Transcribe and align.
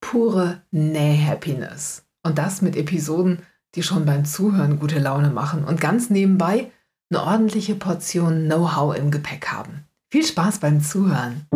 pure 0.00 0.62
Näh-Happiness. 0.70 2.04
Und 2.22 2.38
das 2.38 2.62
mit 2.62 2.76
Episoden, 2.76 3.42
die 3.74 3.82
schon 3.82 4.04
beim 4.04 4.24
Zuhören 4.24 4.78
gute 4.78 4.98
Laune 4.98 5.30
machen 5.30 5.64
und 5.64 5.80
ganz 5.80 6.10
nebenbei 6.10 6.70
eine 7.10 7.22
ordentliche 7.22 7.74
Portion 7.74 8.44
Know-how 8.46 8.96
im 8.96 9.10
Gepäck 9.10 9.48
haben. 9.48 9.84
Viel 10.10 10.24
Spaß 10.24 10.58
beim 10.58 10.80
Zuhören. 10.80 11.46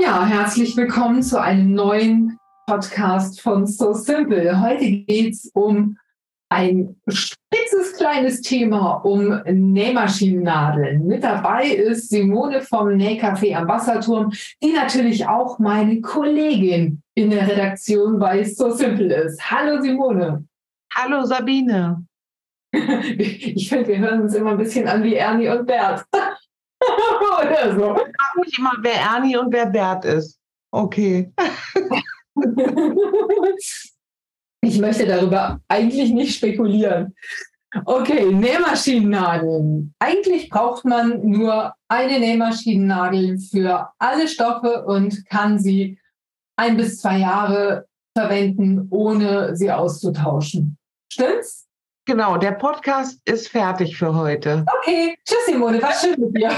Ja, 0.00 0.24
herzlich 0.24 0.76
willkommen 0.76 1.22
zu 1.22 1.40
einem 1.40 1.74
neuen 1.74 2.38
Podcast 2.66 3.40
von 3.40 3.66
So 3.66 3.92
Simple. 3.92 4.60
Heute 4.60 4.90
geht 4.90 5.34
es 5.34 5.50
um 5.52 5.98
ein 6.50 6.96
spitzes 7.08 7.96
kleines 7.96 8.40
Thema 8.40 8.94
um 9.04 9.40
Nähmaschinennadeln. 9.44 11.06
Mit 11.06 11.22
dabei 11.22 11.68
ist 11.68 12.10
Simone 12.10 12.60
vom 12.60 12.88
Nähcafé 12.88 13.54
am 13.54 13.68
Wasserturm, 13.68 14.32
die 14.62 14.72
natürlich 14.72 15.26
auch 15.26 15.60
meine 15.60 16.00
Kollegin 16.00 17.02
in 17.14 17.30
der 17.30 17.48
Redaktion 17.48 18.18
bei 18.18 18.42
So 18.44 18.70
Simple 18.70 19.14
ist. 19.14 19.40
Hallo 19.48 19.80
Simone. 19.80 20.44
Hallo 20.94 21.24
Sabine. 21.24 22.04
Ich 22.72 23.68
finde, 23.68 23.88
wir 23.88 23.98
hören 23.98 24.22
uns 24.22 24.34
immer 24.34 24.52
ein 24.52 24.58
bisschen 24.58 24.86
an 24.86 25.02
wie 25.02 25.14
Ernie 25.14 25.48
und 25.48 25.66
Bert. 25.66 26.04
Oder 26.12 27.74
so. 27.74 27.96
Ich 27.96 28.16
frage 28.16 28.40
mich 28.44 28.58
immer, 28.58 28.74
wer 28.80 28.94
Ernie 28.94 29.36
und 29.36 29.52
wer 29.52 29.66
Bert 29.66 30.04
ist. 30.04 30.38
Okay. 30.72 31.32
Ich 34.62 34.78
möchte 34.78 35.06
darüber 35.06 35.60
eigentlich 35.68 36.10
nicht 36.10 36.34
spekulieren. 36.36 37.14
Okay, 37.84 38.26
Nähmaschinennadeln. 38.26 39.94
Eigentlich 40.00 40.50
braucht 40.50 40.84
man 40.84 41.24
nur 41.24 41.72
eine 41.88 42.18
Nähmaschinennadel 42.18 43.38
für 43.38 43.88
alle 43.98 44.28
Stoffe 44.28 44.84
und 44.84 45.24
kann 45.26 45.58
sie 45.58 45.98
ein 46.56 46.76
bis 46.76 47.00
zwei 47.00 47.18
Jahre 47.18 47.86
verwenden, 48.16 48.88
ohne 48.90 49.56
sie 49.56 49.70
auszutauschen. 49.70 50.76
Stimmt's? 51.12 51.68
Genau, 52.06 52.36
der 52.38 52.52
Podcast 52.52 53.20
ist 53.24 53.48
fertig 53.48 53.96
für 53.96 54.12
heute. 54.14 54.64
Okay, 54.78 55.16
tschüss 55.24 55.46
Simone, 55.46 55.80
war 55.80 55.92
schön 55.92 56.18
mit 56.18 56.36
dir. 56.36 56.50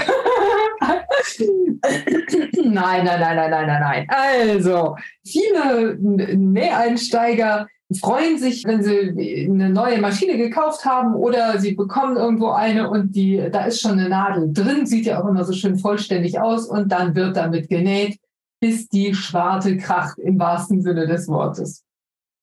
nein, 2.63 3.05
nein, 3.05 3.19
nein, 3.19 3.35
nein, 3.35 3.51
nein, 3.51 3.67
nein, 3.67 3.81
nein. 3.81 4.07
Also, 4.09 4.95
viele 5.23 5.95
Näheinsteiger 5.99 7.67
freuen 7.99 8.37
sich, 8.37 8.63
wenn 8.65 8.83
sie 8.83 9.47
eine 9.49 9.69
neue 9.69 9.99
Maschine 9.99 10.37
gekauft 10.37 10.85
haben 10.85 11.15
oder 11.15 11.59
sie 11.59 11.75
bekommen 11.75 12.17
irgendwo 12.17 12.49
eine 12.49 12.89
und 12.89 13.15
die, 13.15 13.49
da 13.51 13.65
ist 13.65 13.81
schon 13.81 13.93
eine 13.93 14.09
Nadel 14.09 14.51
drin, 14.53 14.85
sieht 14.85 15.05
ja 15.05 15.21
auch 15.21 15.27
immer 15.27 15.43
so 15.43 15.53
schön 15.53 15.77
vollständig 15.77 16.39
aus 16.39 16.65
und 16.67 16.91
dann 16.91 17.15
wird 17.15 17.35
damit 17.35 17.69
genäht, 17.69 18.17
bis 18.61 18.87
die 18.87 19.13
Schwarte 19.13 19.77
kracht 19.77 20.17
im 20.19 20.39
wahrsten 20.39 20.81
Sinne 20.81 21.07
des 21.07 21.27
Wortes. 21.27 21.83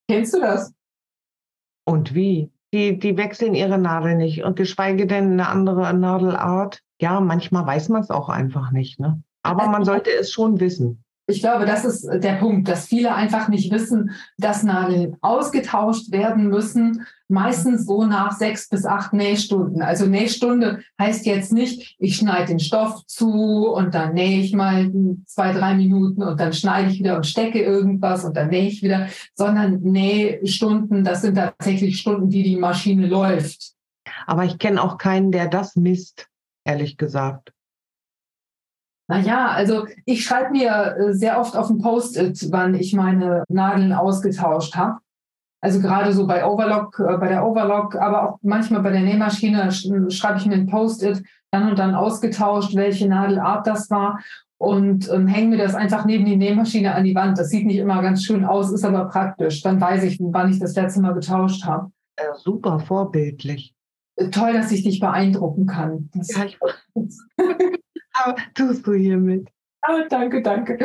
Kennst 0.09 0.35
du 0.35 0.41
das? 0.41 0.73
Und 1.87 2.15
wie? 2.15 2.51
Die, 2.73 2.99
die 2.99 3.17
wechseln 3.17 3.55
ihre 3.55 3.79
Nadel 3.79 4.17
nicht 4.17 4.45
und 4.45 4.57
geschweige 4.57 5.07
denn 5.07 5.33
eine 5.33 5.49
andere 5.49 5.93
Nadelart. 5.93 6.83
Ja, 7.01 7.21
manchmal 7.21 7.67
weiß 7.67 7.89
man 7.89 8.03
es 8.03 8.11
auch 8.11 8.29
einfach 8.29 8.71
nicht. 8.71 9.01
Ne? 9.01 9.23
Aber 9.43 9.69
man 9.69 9.85
sollte 9.85 10.11
es 10.11 10.31
schon 10.31 10.61
wissen. 10.61 11.03
Ich 11.31 11.41
glaube, 11.41 11.65
das 11.65 11.85
ist 11.85 12.09
der 12.13 12.35
Punkt, 12.35 12.69
dass 12.69 12.87
viele 12.87 13.15
einfach 13.15 13.49
nicht 13.49 13.71
wissen, 13.73 14.11
dass 14.37 14.65
Nadeln 14.65 15.17
ausgetauscht 15.21 16.11
werden 16.11 16.49
müssen, 16.49 17.07
meistens 17.29 17.87
so 17.87 18.05
nach 18.05 18.33
sechs 18.33 18.69
bis 18.69 18.85
acht 18.85 19.13
Nähstunden. 19.13 19.81
Also 19.81 20.07
Nähstunde 20.07 20.81
heißt 21.01 21.25
jetzt 21.27 21.53
nicht, 21.53 21.95
ich 22.01 22.17
schneide 22.17 22.47
den 22.47 22.59
Stoff 22.59 23.07
zu 23.07 23.69
und 23.69 23.95
dann 23.95 24.15
nähe 24.15 24.41
ich 24.41 24.53
mal 24.53 24.91
zwei, 25.27 25.53
drei 25.53 25.75
Minuten 25.75 26.25
und 26.25 26.41
dann 26.41 26.53
schneide 26.53 26.91
ich 26.91 26.99
wieder 26.99 27.17
und 27.17 27.27
stecke 27.27 27.63
irgendwas 27.63 28.25
und 28.25 28.37
dann 28.37 28.49
nähe 28.49 28.67
ich 28.67 28.83
wieder, 28.83 29.07
sondern 29.35 29.81
Nähstunden, 29.83 31.05
das 31.05 31.23
sind 31.23 31.37
tatsächlich 31.37 32.01
Stunden, 32.01 32.29
die 32.29 32.43
die 32.43 32.57
Maschine 32.57 33.07
läuft. 33.07 33.75
Aber 34.27 34.45
ich 34.45 34.59
kenne 34.59 34.83
auch 34.83 34.99
keinen, 34.99 35.31
der 35.31 35.47
das 35.47 35.77
misst, 35.77 36.29
ehrlich 36.65 36.97
gesagt. 36.97 37.53
Naja, 39.11 39.49
also 39.49 39.87
ich 40.05 40.23
schreibe 40.23 40.53
mir 40.53 40.97
äh, 40.97 41.13
sehr 41.13 41.41
oft 41.41 41.57
auf 41.57 41.69
ein 41.69 41.79
Post-it, 41.79 42.47
wann 42.53 42.77
ich 42.77 42.95
meine 42.95 43.43
Nadeln 43.49 43.93
ausgetauscht 43.93 44.77
habe. 44.77 45.01
Also 45.61 45.81
gerade 45.81 46.13
so 46.13 46.29
bei 46.29 46.47
Overlock, 46.47 47.01
äh, 47.01 47.17
bei 47.19 47.27
der 47.27 47.45
Overlock, 47.45 47.97
aber 47.97 48.23
auch 48.23 48.39
manchmal 48.43 48.83
bei 48.83 48.93
der 48.93 49.01
Nähmaschine 49.01 49.73
schreibe 49.73 50.39
ich 50.39 50.47
mir 50.47 50.55
ein 50.55 50.69
Post-it, 50.69 51.25
dann 51.51 51.69
und 51.69 51.81
dann 51.81 51.97
ausgetauscht, 51.97 52.77
welche 52.77 53.09
Nadelart 53.09 53.67
das 53.67 53.91
war 53.91 54.21
und 54.59 55.11
ähm, 55.11 55.27
hänge 55.27 55.57
mir 55.57 55.59
das 55.59 55.75
einfach 55.75 56.05
neben 56.05 56.25
die 56.25 56.37
Nähmaschine 56.37 56.95
an 56.95 57.03
die 57.03 57.17
Wand. 57.17 57.37
Das 57.37 57.51
sieht 57.51 57.67
nicht 57.67 57.79
immer 57.79 58.03
ganz 58.03 58.23
schön 58.23 58.45
aus, 58.45 58.71
ist 58.71 58.85
aber 58.85 59.07
praktisch. 59.07 59.61
Dann 59.63 59.81
weiß 59.81 60.05
ich, 60.05 60.19
wann 60.21 60.53
ich 60.53 60.61
das 60.61 60.77
letzte 60.77 61.01
Mal 61.01 61.15
getauscht 61.15 61.65
habe. 61.65 61.91
Ja, 62.17 62.37
super 62.37 62.79
vorbildlich. 62.79 63.75
Äh, 64.15 64.31
toll, 64.31 64.53
dass 64.53 64.71
ich 64.71 64.85
dich 64.85 65.01
beeindrucken 65.01 65.67
kann. 65.67 66.11
Das 66.15 66.29
ja, 66.33 66.45
ich 66.45 66.59
tust 68.55 68.87
du 68.87 68.93
hiermit. 68.95 69.49
Oh, 69.89 70.03
danke, 70.11 70.43
danke. 70.43 70.79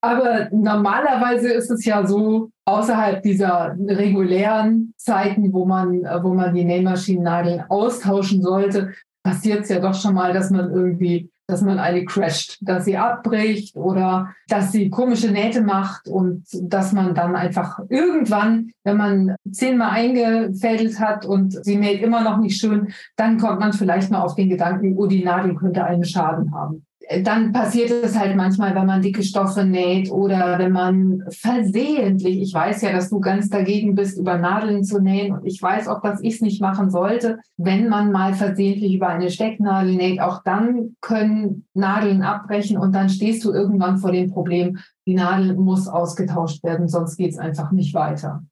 Aber 0.00 0.48
normalerweise 0.52 1.52
ist 1.52 1.70
es 1.70 1.84
ja 1.84 2.06
so, 2.06 2.50
außerhalb 2.64 3.20
dieser 3.22 3.76
regulären 3.88 4.94
Zeiten, 4.96 5.52
wo 5.52 5.64
man, 5.64 6.02
wo 6.22 6.32
man 6.32 6.54
die 6.54 6.64
Nähmaschinennadeln 6.64 7.64
austauschen 7.68 8.42
sollte, 8.42 8.92
passiert 9.24 9.62
es 9.62 9.70
ja 9.70 9.80
doch 9.80 9.94
schon 9.94 10.14
mal, 10.14 10.32
dass 10.32 10.50
man 10.50 10.72
irgendwie, 10.72 11.30
dass 11.50 11.62
man 11.62 11.78
eine 11.78 12.04
crasht, 12.04 12.58
dass 12.60 12.84
sie 12.84 12.96
abbricht 12.96 13.76
oder 13.76 14.34
dass 14.48 14.72
sie 14.72 14.90
komische 14.90 15.30
Nähte 15.30 15.62
macht 15.62 16.08
und 16.08 16.44
dass 16.62 16.92
man 16.92 17.14
dann 17.14 17.36
einfach 17.36 17.80
irgendwann, 17.88 18.70
wenn 18.84 18.96
man 18.96 19.36
zehnmal 19.50 19.90
eingefädelt 19.90 21.00
hat 21.00 21.26
und 21.26 21.64
sie 21.64 21.76
näht 21.76 22.02
immer 22.02 22.22
noch 22.22 22.38
nicht 22.38 22.58
schön, 22.60 22.92
dann 23.16 23.38
kommt 23.38 23.60
man 23.60 23.72
vielleicht 23.72 24.10
mal 24.10 24.22
auf 24.22 24.34
den 24.34 24.48
Gedanken, 24.48 24.96
oh, 24.96 25.06
die 25.06 25.24
Nadel 25.24 25.54
könnte 25.54 25.84
einen 25.84 26.04
Schaden 26.04 26.54
haben 26.54 26.84
dann 27.24 27.52
passiert 27.52 27.90
es 27.90 28.16
halt 28.16 28.36
manchmal, 28.36 28.74
wenn 28.76 28.86
man 28.86 29.02
dicke 29.02 29.24
Stoffe 29.24 29.64
näht 29.64 30.12
oder 30.12 30.60
wenn 30.60 30.70
man 30.70 31.24
versehentlich, 31.28 32.40
ich 32.40 32.54
weiß 32.54 32.82
ja, 32.82 32.92
dass 32.92 33.10
du 33.10 33.18
ganz 33.18 33.50
dagegen 33.50 33.96
bist, 33.96 34.16
über 34.16 34.38
Nadeln 34.38 34.84
zu 34.84 35.00
nähen 35.00 35.32
und 35.32 35.44
ich 35.44 35.60
weiß 35.60 35.88
auch, 35.88 36.00
dass 36.02 36.20
ich 36.20 36.34
es 36.34 36.40
nicht 36.40 36.60
machen 36.60 36.88
sollte, 36.88 37.40
wenn 37.56 37.88
man 37.88 38.12
mal 38.12 38.34
versehentlich 38.34 38.94
über 38.94 39.08
eine 39.08 39.30
Stecknadel 39.30 39.96
näht, 39.96 40.20
auch 40.20 40.44
dann 40.44 40.94
können 41.00 41.66
Nadeln 41.74 42.22
abbrechen 42.22 42.78
und 42.78 42.94
dann 42.94 43.08
stehst 43.08 43.44
du 43.44 43.52
irgendwann 43.52 43.98
vor 43.98 44.12
dem 44.12 44.30
Problem, 44.30 44.78
die 45.04 45.14
Nadel 45.14 45.56
muss 45.56 45.88
ausgetauscht 45.88 46.62
werden, 46.62 46.86
sonst 46.86 47.16
geht 47.16 47.32
es 47.32 47.38
einfach 47.38 47.72
nicht 47.72 47.92
weiter. 47.92 48.44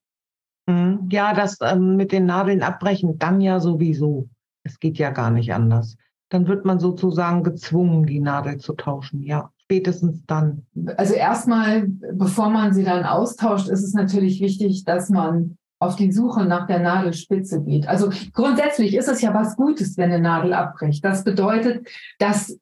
Mhm. 0.67 1.09
Ja, 1.13 1.33
das 1.33 1.59
ähm, 1.63 1.95
mit 1.95 2.11
den 2.11 2.27
Nadeln 2.27 2.63
abbrechen, 2.63 3.19
dann 3.21 3.41
ja 3.41 3.61
sowieso. 3.61 4.29
Es 4.65 4.81
geht 4.81 4.99
ja 4.99 5.11
gar 5.11 5.31
nicht 5.31 5.55
anders 5.55 5.97
dann 6.28 6.47
wird 6.47 6.65
man 6.65 6.78
sozusagen 6.78 7.43
gezwungen, 7.43 8.06
die 8.06 8.20
Nadel 8.20 8.58
zu 8.58 8.75
tauschen. 8.75 9.23
Ja, 9.23 9.50
spätestens 9.62 10.25
dann. 10.26 10.67
Also 10.97 11.14
erstmal, 11.14 11.88
bevor 11.88 12.50
man 12.50 12.73
sie 12.73 12.85
dann 12.85 13.05
austauscht, 13.05 13.69
ist 13.69 13.82
es 13.82 13.94
natürlich 13.94 14.41
wichtig, 14.41 14.85
dass 14.85 15.08
man 15.08 15.58
auf 15.81 15.97
die 15.97 16.11
Suche 16.11 16.44
nach 16.44 16.67
der 16.67 16.81
Nadelspitze 16.81 17.62
geht. 17.62 17.87
Also 17.87 18.11
grundsätzlich 18.32 18.97
ist 18.97 19.08
es 19.08 19.20
ja 19.20 19.32
was 19.32 19.56
Gutes, 19.56 19.97
wenn 19.97 20.11
eine 20.11 20.20
Nadel 20.20 20.53
abbricht. 20.53 21.05
Das 21.05 21.23
bedeutet, 21.23 21.87
dass 22.19 22.58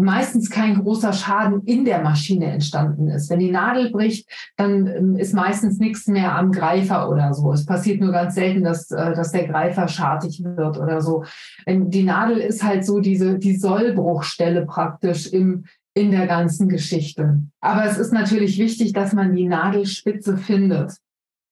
meistens 0.00 0.50
kein 0.50 0.80
großer 0.80 1.12
Schaden 1.12 1.62
in 1.64 1.84
der 1.84 2.02
Maschine 2.02 2.46
entstanden 2.46 3.08
ist. 3.08 3.30
Wenn 3.30 3.40
die 3.40 3.50
Nadel 3.50 3.90
bricht, 3.90 4.28
dann 4.56 4.86
ähm, 4.86 5.16
ist 5.16 5.34
meistens 5.34 5.78
nichts 5.78 6.06
mehr 6.06 6.36
am 6.36 6.52
Greifer 6.52 7.08
oder 7.10 7.34
so. 7.34 7.52
Es 7.52 7.66
passiert 7.66 8.00
nur 8.00 8.12
ganz 8.12 8.34
selten, 8.34 8.64
dass, 8.64 8.90
äh, 8.90 9.14
dass 9.14 9.32
der 9.32 9.46
Greifer 9.46 9.88
schartig 9.88 10.42
wird 10.44 10.78
oder 10.78 11.00
so. 11.00 11.24
Die 11.66 12.02
Nadel 12.02 12.38
ist 12.38 12.62
halt 12.62 12.84
so 12.84 13.00
diese, 13.00 13.38
die 13.38 13.56
Sollbruchstelle 13.56 14.66
praktisch 14.66 15.26
im, 15.26 15.64
in 15.94 16.10
der 16.10 16.26
ganzen 16.26 16.68
Geschichte. 16.68 17.42
Aber 17.60 17.84
es 17.84 17.98
ist 17.98 18.12
natürlich 18.12 18.58
wichtig, 18.58 18.92
dass 18.92 19.12
man 19.12 19.34
die 19.34 19.46
Nadelspitze 19.46 20.36
findet. 20.36 20.96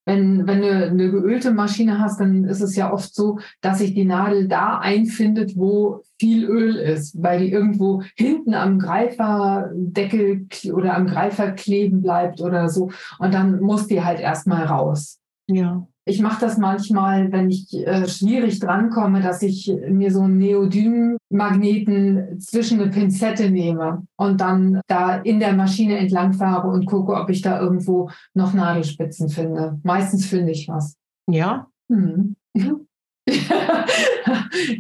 Wenn, 0.08 0.46
wenn 0.46 0.62
du 0.62 0.86
eine 0.86 1.10
geölte 1.10 1.50
Maschine 1.50 2.00
hast, 2.00 2.18
dann 2.18 2.44
ist 2.44 2.62
es 2.62 2.74
ja 2.76 2.90
oft 2.90 3.14
so, 3.14 3.38
dass 3.60 3.78
sich 3.78 3.92
die 3.92 4.06
Nadel 4.06 4.48
da 4.48 4.78
einfindet, 4.78 5.54
wo 5.54 6.00
viel 6.18 6.46
Öl 6.46 6.76
ist, 6.76 7.22
weil 7.22 7.40
die 7.40 7.52
irgendwo 7.52 8.02
hinten 8.16 8.54
am 8.54 8.78
Greiferdeckel 8.78 10.46
oder 10.72 10.96
am 10.96 11.06
Greifer 11.06 11.50
kleben 11.52 12.00
bleibt 12.00 12.40
oder 12.40 12.70
so. 12.70 12.90
Und 13.18 13.34
dann 13.34 13.60
muss 13.60 13.86
die 13.86 14.02
halt 14.02 14.18
erstmal 14.18 14.64
raus. 14.64 15.18
Ja. 15.46 15.86
Ich 16.08 16.20
mache 16.22 16.40
das 16.40 16.56
manchmal, 16.56 17.30
wenn 17.32 17.50
ich 17.50 17.76
äh, 17.86 18.08
schwierig 18.08 18.60
drankomme, 18.60 19.20
dass 19.20 19.42
ich 19.42 19.70
mir 19.88 20.10
so 20.10 20.22
einen 20.22 20.38
Neodym-Magneten 20.38 22.40
zwischen 22.40 22.80
eine 22.80 22.90
Pinzette 22.90 23.50
nehme 23.50 24.06
und 24.16 24.40
dann 24.40 24.80
da 24.86 25.16
in 25.16 25.38
der 25.38 25.52
Maschine 25.52 25.98
entlang 25.98 26.32
fahre 26.32 26.68
und 26.68 26.86
gucke, 26.86 27.12
ob 27.12 27.28
ich 27.28 27.42
da 27.42 27.60
irgendwo 27.60 28.08
noch 28.32 28.54
Nadelspitzen 28.54 29.28
finde. 29.28 29.78
Meistens 29.82 30.24
finde 30.24 30.52
ich 30.52 30.66
was. 30.66 30.96
Ja. 31.28 31.66
Hm. 31.90 32.36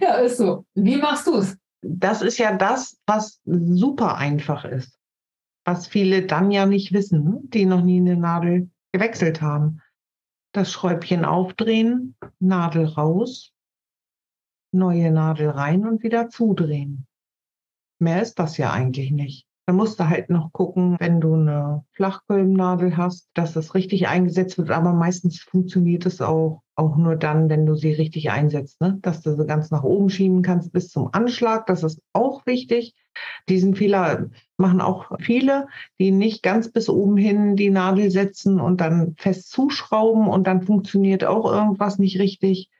ja, 0.00 0.14
ist 0.24 0.38
so. 0.38 0.64
Wie 0.74 0.96
machst 0.96 1.26
du 1.26 1.36
es? 1.36 1.58
Das 1.82 2.22
ist 2.22 2.38
ja 2.38 2.56
das, 2.56 2.96
was 3.06 3.38
super 3.44 4.16
einfach 4.16 4.64
ist. 4.64 4.96
Was 5.66 5.86
viele 5.86 6.22
dann 6.22 6.50
ja 6.50 6.64
nicht 6.64 6.94
wissen, 6.94 7.22
ne? 7.22 7.38
die 7.42 7.66
noch 7.66 7.82
nie 7.82 8.00
eine 8.00 8.16
Nadel 8.16 8.70
gewechselt 8.92 9.42
haben 9.42 9.82
das 10.58 10.72
Schräubchen 10.72 11.24
aufdrehen, 11.24 12.16
Nadel 12.40 12.86
raus, 12.86 13.52
neue 14.72 15.12
Nadel 15.12 15.50
rein 15.50 15.86
und 15.86 16.02
wieder 16.02 16.30
zudrehen. 16.30 17.06
Mehr 18.00 18.22
ist 18.22 18.38
das 18.40 18.58
ja 18.58 18.72
eigentlich 18.72 19.12
nicht. 19.12 19.46
Da 19.66 19.72
musst 19.72 20.00
du 20.00 20.08
halt 20.08 20.30
noch 20.30 20.52
gucken, 20.52 20.96
wenn 20.98 21.20
du 21.20 21.34
eine 21.34 21.84
Flachkolbennadel 21.92 22.96
hast, 22.96 23.28
dass 23.34 23.52
das 23.52 23.74
richtig 23.74 24.08
eingesetzt 24.08 24.58
wird. 24.58 24.70
Aber 24.70 24.92
meistens 24.92 25.40
funktioniert 25.40 26.06
es 26.06 26.20
auch, 26.20 26.62
auch 26.78 26.96
nur 26.96 27.16
dann, 27.16 27.48
wenn 27.48 27.66
du 27.66 27.74
sie 27.74 27.92
richtig 27.92 28.30
einsetzt, 28.30 28.80
ne? 28.80 28.98
dass 29.02 29.22
du 29.22 29.34
sie 29.34 29.46
ganz 29.46 29.70
nach 29.70 29.82
oben 29.82 30.10
schieben 30.10 30.42
kannst 30.42 30.72
bis 30.72 30.88
zum 30.88 31.08
Anschlag. 31.12 31.66
Das 31.66 31.82
ist 31.82 32.00
auch 32.12 32.46
wichtig. 32.46 32.94
Diesen 33.48 33.74
Fehler 33.74 34.30
machen 34.56 34.80
auch 34.80 35.10
viele, 35.18 35.66
die 35.98 36.12
nicht 36.12 36.42
ganz 36.42 36.70
bis 36.70 36.88
oben 36.88 37.16
hin 37.16 37.56
die 37.56 37.70
Nadel 37.70 38.10
setzen 38.12 38.60
und 38.60 38.80
dann 38.80 39.16
fest 39.18 39.50
zuschrauben 39.50 40.28
und 40.28 40.46
dann 40.46 40.62
funktioniert 40.62 41.24
auch 41.24 41.50
irgendwas 41.50 41.98
nicht 41.98 42.20
richtig. 42.20 42.70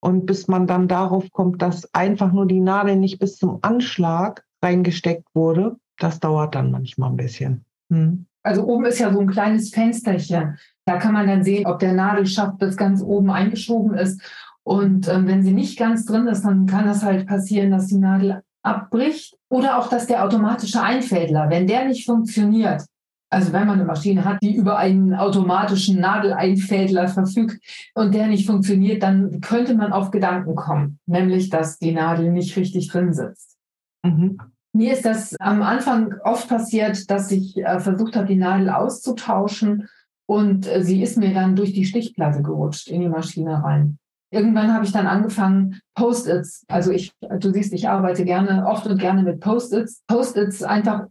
Und 0.00 0.26
bis 0.26 0.46
man 0.46 0.68
dann 0.68 0.86
darauf 0.86 1.30
kommt, 1.32 1.62
dass 1.62 1.92
einfach 1.94 2.32
nur 2.32 2.46
die 2.46 2.60
Nadel 2.60 2.96
nicht 2.96 3.18
bis 3.18 3.36
zum 3.36 3.58
Anschlag 3.62 4.44
reingesteckt 4.62 5.26
wurde, 5.34 5.76
das 5.98 6.20
dauert 6.20 6.54
dann 6.54 6.70
manchmal 6.70 7.10
ein 7.10 7.16
bisschen. 7.16 7.64
Hm. 7.90 8.26
Also 8.44 8.64
oben 8.66 8.86
ist 8.86 8.98
ja 8.98 9.12
so 9.12 9.20
ein 9.20 9.28
kleines 9.28 9.70
Fensterchen. 9.70 10.58
Da 10.84 10.96
kann 10.96 11.12
man 11.12 11.26
dann 11.26 11.44
sehen, 11.44 11.66
ob 11.66 11.78
der 11.78 11.92
Nadelschaft 11.92 12.58
bis 12.58 12.76
ganz 12.76 13.02
oben 13.02 13.30
eingeschoben 13.30 13.94
ist. 13.94 14.20
Und 14.64 15.08
ähm, 15.08 15.26
wenn 15.26 15.42
sie 15.42 15.52
nicht 15.52 15.78
ganz 15.78 16.06
drin 16.06 16.26
ist, 16.26 16.44
dann 16.44 16.66
kann 16.66 16.86
das 16.86 17.02
halt 17.02 17.26
passieren, 17.26 17.70
dass 17.70 17.86
die 17.86 17.98
Nadel 17.98 18.42
abbricht 18.62 19.36
oder 19.48 19.78
auch, 19.78 19.88
dass 19.88 20.06
der 20.06 20.24
automatische 20.24 20.82
Einfädler, 20.82 21.50
wenn 21.50 21.66
der 21.66 21.86
nicht 21.86 22.06
funktioniert, 22.06 22.84
also 23.32 23.52
wenn 23.52 23.66
man 23.66 23.78
eine 23.78 23.86
Maschine 23.86 24.24
hat, 24.24 24.42
die 24.42 24.54
über 24.54 24.76
einen 24.76 25.14
automatischen 25.14 26.00
Nadeleinfädler 26.00 27.08
verfügt 27.08 27.62
und 27.94 28.14
der 28.14 28.26
nicht 28.26 28.46
funktioniert, 28.46 29.02
dann 29.02 29.40
könnte 29.40 29.74
man 29.74 29.92
auf 29.92 30.10
Gedanken 30.10 30.54
kommen, 30.54 30.98
nämlich 31.06 31.48
dass 31.48 31.78
die 31.78 31.92
Nadel 31.92 32.30
nicht 32.30 32.56
richtig 32.56 32.88
drin 32.88 33.12
sitzt. 33.12 33.56
Mhm. 34.04 34.38
Mir 34.74 34.92
ist 34.92 35.04
das 35.04 35.34
am 35.40 35.62
Anfang 35.62 36.14
oft 36.24 36.48
passiert, 36.48 37.10
dass 37.10 37.30
ich 37.30 37.56
äh, 37.56 37.80
versucht 37.80 38.16
habe, 38.16 38.26
die 38.26 38.36
Nadel 38.36 38.68
auszutauschen 38.68 39.88
und 40.26 40.66
äh, 40.66 40.82
sie 40.82 41.02
ist 41.02 41.18
mir 41.18 41.34
dann 41.34 41.56
durch 41.56 41.72
die 41.72 41.84
Stichplatte 41.84 42.42
gerutscht 42.42 42.88
in 42.88 43.00
die 43.00 43.08
Maschine 43.08 43.62
rein. 43.62 43.98
Irgendwann 44.32 44.72
habe 44.72 44.84
ich 44.84 44.92
dann 44.92 45.06
angefangen, 45.06 45.80
Post-its, 45.94 46.64
also 46.68 46.90
ich, 46.90 47.12
du 47.20 47.52
siehst, 47.52 47.72
ich 47.74 47.88
arbeite 47.88 48.24
gerne, 48.24 48.66
oft 48.66 48.86
und 48.86 48.98
gerne 48.98 49.22
mit 49.22 49.40
Post-its, 49.40 50.02
Post-its 50.06 50.62
einfach 50.62 51.06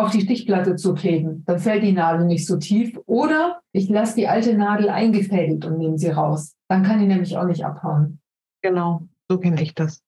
auf 0.00 0.10
die 0.10 0.20
Stichplatte 0.20 0.76
zu 0.76 0.94
kleben. 0.94 1.44
Dann 1.46 1.58
fällt 1.58 1.82
die 1.82 1.92
Nadel 1.92 2.26
nicht 2.26 2.46
so 2.46 2.56
tief. 2.56 2.98
Oder 3.06 3.60
ich 3.72 3.88
lasse 3.88 4.14
die 4.14 4.28
alte 4.28 4.56
Nadel 4.56 4.88
eingefädelt 4.88 5.64
und 5.64 5.78
nehme 5.78 5.98
sie 5.98 6.10
raus. 6.10 6.54
Dann 6.68 6.82
kann 6.82 7.00
die 7.00 7.06
nämlich 7.06 7.36
auch 7.36 7.44
nicht 7.44 7.64
abhauen. 7.64 8.20
Genau, 8.62 9.02
so 9.28 9.38
kenne 9.38 9.60
ich 9.62 9.74
das. 9.74 10.00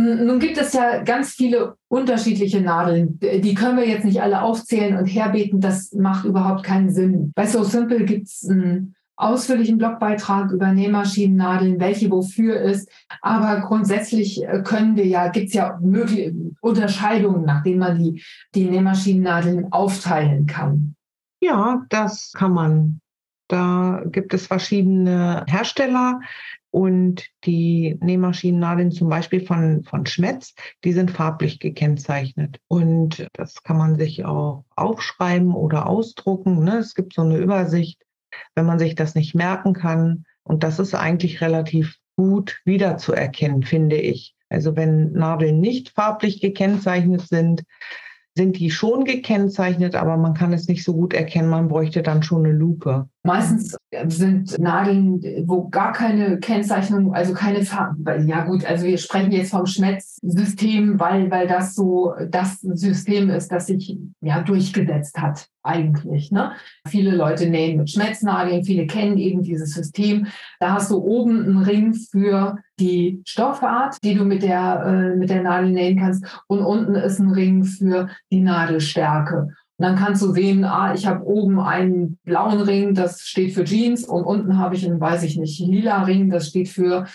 Nun 0.00 0.38
gibt 0.38 0.56
es 0.56 0.72
ja 0.72 1.02
ganz 1.02 1.34
viele 1.34 1.76
unterschiedliche 1.88 2.60
Nadeln. 2.60 3.18
Die 3.20 3.54
können 3.54 3.76
wir 3.76 3.86
jetzt 3.86 4.04
nicht 4.04 4.22
alle 4.22 4.42
aufzählen 4.42 4.96
und 4.96 5.06
herbeten. 5.06 5.60
Das 5.60 5.92
macht 5.92 6.24
überhaupt 6.24 6.64
keinen 6.64 6.90
Sinn. 6.90 7.32
Bei 7.34 7.46
So 7.46 7.64
Simple 7.64 8.04
gibt 8.04 8.28
es 8.28 8.48
einen 8.48 8.94
ausführlichen 9.16 9.76
Blogbeitrag 9.76 10.50
über 10.50 10.72
Nähmaschinennadeln, 10.72 11.78
welche 11.78 12.10
wofür 12.10 12.60
ist. 12.60 12.90
Aber 13.20 13.60
grundsätzlich 13.60 14.42
äh, 14.42 14.62
können 14.64 14.96
wir 14.96 15.06
ja, 15.06 15.28
gibt 15.28 15.48
es 15.48 15.54
ja 15.54 15.78
mögliche 15.82 16.34
Unterscheidungen, 16.62 17.44
nach 17.44 17.62
denen 17.62 17.80
man 17.80 17.98
die, 17.98 18.22
die 18.54 18.64
Nähmaschinennadeln 18.64 19.70
aufteilen 19.72 20.46
kann. 20.46 20.94
Ja, 21.42 21.84
das 21.90 22.32
kann 22.34 22.52
man. 22.52 23.00
Da 23.48 24.02
gibt 24.06 24.32
es 24.32 24.46
verschiedene 24.46 25.44
Hersteller 25.48 26.20
und 26.70 27.26
die 27.44 27.98
Nähmaschinennadeln 28.00 28.92
zum 28.92 29.08
Beispiel 29.08 29.44
von, 29.44 29.82
von 29.84 30.06
Schmetz, 30.06 30.54
die 30.84 30.92
sind 30.92 31.10
farblich 31.10 31.58
gekennzeichnet. 31.58 32.60
Und 32.68 33.26
das 33.32 33.62
kann 33.62 33.76
man 33.76 33.96
sich 33.96 34.24
auch 34.24 34.64
aufschreiben 34.76 35.54
oder 35.54 35.88
ausdrucken. 35.88 36.62
Ne? 36.64 36.78
Es 36.78 36.94
gibt 36.94 37.14
so 37.14 37.22
eine 37.22 37.38
Übersicht, 37.38 38.02
wenn 38.54 38.66
man 38.66 38.78
sich 38.78 38.94
das 38.94 39.14
nicht 39.14 39.34
merken 39.34 39.72
kann. 39.72 40.24
Und 40.44 40.62
das 40.62 40.78
ist 40.78 40.94
eigentlich 40.94 41.40
relativ 41.40 41.96
gut 42.16 42.60
wiederzuerkennen, 42.64 43.62
finde 43.62 43.96
ich. 43.96 44.34
Also 44.48 44.76
wenn 44.76 45.12
Nadeln 45.12 45.60
nicht 45.60 45.90
farblich 45.90 46.40
gekennzeichnet 46.40 47.22
sind, 47.22 47.62
sind 48.36 48.58
die 48.58 48.70
schon 48.70 49.04
gekennzeichnet, 49.04 49.94
aber 49.96 50.16
man 50.16 50.34
kann 50.34 50.52
es 50.52 50.68
nicht 50.68 50.84
so 50.84 50.94
gut 50.94 51.14
erkennen. 51.14 51.48
Man 51.48 51.68
bräuchte 51.68 52.02
dann 52.02 52.22
schon 52.22 52.44
eine 52.44 52.54
Lupe. 52.54 53.08
Meistens 53.22 53.76
sind 54.06 54.58
Nadeln, 54.58 55.20
wo 55.46 55.68
gar 55.68 55.92
keine 55.92 56.38
Kennzeichnung, 56.38 57.12
also 57.12 57.32
keine 57.32 57.62
Farben. 57.62 58.28
Ja 58.28 58.44
gut, 58.44 58.64
also 58.64 58.86
wir 58.86 58.98
sprechen 58.98 59.32
jetzt 59.32 59.50
vom 59.50 59.66
Schmetz-System, 59.66 61.00
weil, 61.00 61.30
weil 61.30 61.48
das 61.48 61.74
so 61.74 62.14
das 62.28 62.60
System 62.60 63.30
ist, 63.30 63.50
das 63.50 63.66
sich 63.66 63.98
ja 64.20 64.42
durchgesetzt 64.42 65.20
hat 65.20 65.48
eigentlich. 65.62 66.30
Ne? 66.30 66.52
Viele 66.86 67.14
Leute 67.14 67.48
nähen 67.48 67.78
mit 67.78 67.90
Schmetznadeln, 67.90 68.64
viele 68.64 68.86
kennen 68.86 69.18
eben 69.18 69.42
dieses 69.42 69.74
System. 69.74 70.26
Da 70.60 70.74
hast 70.74 70.90
du 70.90 70.98
oben 70.98 71.44
einen 71.44 71.62
Ring 71.62 71.94
für 71.94 72.58
die 72.78 73.20
Stoffart, 73.26 73.96
die 74.02 74.14
du 74.14 74.24
mit 74.24 74.42
der, 74.42 74.84
äh, 74.86 75.16
mit 75.16 75.30
der 75.30 75.42
Nadel 75.42 75.70
nähen 75.70 75.98
kannst 75.98 76.24
und 76.46 76.60
unten 76.60 76.94
ist 76.94 77.18
ein 77.18 77.30
Ring 77.30 77.64
für 77.64 78.08
die 78.30 78.40
Nadelstärke. 78.40 79.48
Und 79.80 79.86
dann 79.86 79.96
kannst 79.96 80.20
du 80.20 80.32
sehen, 80.32 80.62
ah, 80.64 80.92
ich 80.92 81.06
habe 81.06 81.24
oben 81.24 81.58
einen 81.58 82.18
blauen 82.24 82.60
Ring, 82.60 82.92
das 82.92 83.22
steht 83.22 83.54
für 83.54 83.64
Jeans 83.64 84.04
und 84.04 84.24
unten 84.24 84.58
habe 84.58 84.74
ich 84.74 84.84
einen, 84.84 85.00
weiß 85.00 85.22
ich 85.22 85.38
nicht, 85.38 85.58
lila 85.58 86.02
Ring, 86.02 86.28
das 86.28 86.48
steht 86.48 86.68
für 86.68 87.06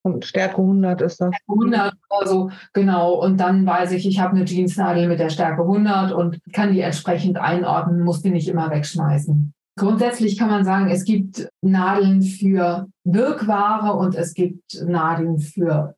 und 0.00 0.24
Stärke 0.24 0.56
100 0.56 1.02
ist 1.02 1.20
das. 1.20 1.34
100 1.46 1.92
also 2.08 2.50
genau. 2.72 3.12
Und 3.22 3.38
dann 3.40 3.66
weiß 3.66 3.92
ich, 3.92 4.08
ich 4.08 4.20
habe 4.20 4.36
eine 4.36 4.46
Jeansnadel 4.46 5.06
mit 5.06 5.20
der 5.20 5.28
Stärke 5.28 5.60
100 5.60 6.12
und 6.12 6.40
kann 6.54 6.72
die 6.72 6.80
entsprechend 6.80 7.36
einordnen, 7.36 8.00
muss 8.00 8.22
die 8.22 8.30
nicht 8.30 8.48
immer 8.48 8.70
wegschmeißen. 8.70 9.52
Grundsätzlich 9.76 10.38
kann 10.38 10.48
man 10.48 10.64
sagen, 10.64 10.88
es 10.88 11.04
gibt 11.04 11.50
Nadeln 11.60 12.22
für 12.22 12.86
Wirkware 13.04 13.98
und 13.98 14.14
es 14.14 14.32
gibt 14.32 14.82
Nadeln 14.82 15.40
für 15.40 15.94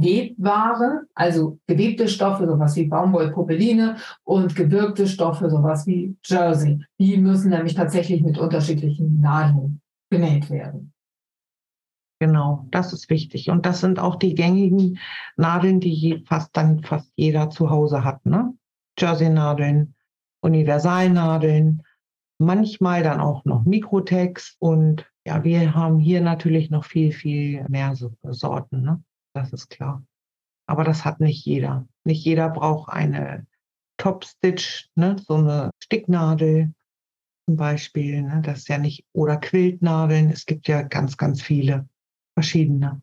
Webware, 0.00 1.02
also 1.14 1.58
gewebte 1.66 2.08
Stoffe, 2.08 2.46
sowas 2.46 2.76
wie 2.76 2.86
Baumwollpopeline 2.86 3.96
und 4.24 4.54
gewirkte 4.54 5.06
Stoffe, 5.06 5.50
sowas 5.50 5.86
wie 5.86 6.16
Jersey. 6.24 6.84
Die 6.98 7.16
müssen 7.16 7.50
nämlich 7.50 7.74
tatsächlich 7.74 8.22
mit 8.22 8.38
unterschiedlichen 8.38 9.20
Nadeln 9.20 9.80
genäht 10.10 10.50
werden. 10.50 10.92
Genau, 12.20 12.66
das 12.70 12.92
ist 12.92 13.10
wichtig. 13.10 13.50
Und 13.50 13.66
das 13.66 13.80
sind 13.80 13.98
auch 13.98 14.16
die 14.16 14.34
gängigen 14.34 14.98
Nadeln, 15.36 15.80
die 15.80 16.24
fast 16.26 16.56
dann 16.56 16.82
fast 16.82 17.12
jeder 17.16 17.50
zu 17.50 17.70
Hause 17.70 18.04
hat. 18.04 18.24
Ne? 18.24 18.54
Jersey-Nadeln, 18.98 19.94
Universalnadeln, 20.40 21.82
manchmal 22.38 23.02
dann 23.02 23.20
auch 23.20 23.44
noch 23.44 23.64
Mikrotex 23.64 24.56
und 24.58 25.06
ja, 25.26 25.42
wir 25.42 25.74
haben 25.74 25.98
hier 25.98 26.20
natürlich 26.20 26.70
noch 26.70 26.84
viel, 26.84 27.12
viel 27.12 27.64
mehr 27.68 27.94
Sorten. 27.94 28.82
Ne? 28.82 29.02
Das 29.34 29.52
ist 29.52 29.68
klar. 29.68 30.04
Aber 30.66 30.84
das 30.84 31.04
hat 31.04 31.20
nicht 31.20 31.44
jeder. 31.44 31.86
Nicht 32.04 32.24
jeder 32.24 32.48
braucht 32.48 32.90
eine 32.90 33.46
Top-Stitch, 33.98 34.90
ne? 34.94 35.16
so 35.18 35.34
eine 35.34 35.70
Sticknadel 35.82 36.72
zum 37.46 37.56
Beispiel. 37.56 38.22
Ne? 38.22 38.40
Das 38.42 38.58
ist 38.60 38.68
ja 38.68 38.78
nicht, 38.78 39.04
oder 39.12 39.36
Quiltnadeln. 39.36 40.30
Es 40.30 40.46
gibt 40.46 40.68
ja 40.68 40.82
ganz, 40.82 41.16
ganz 41.16 41.42
viele 41.42 41.88
verschiedene. 42.34 43.02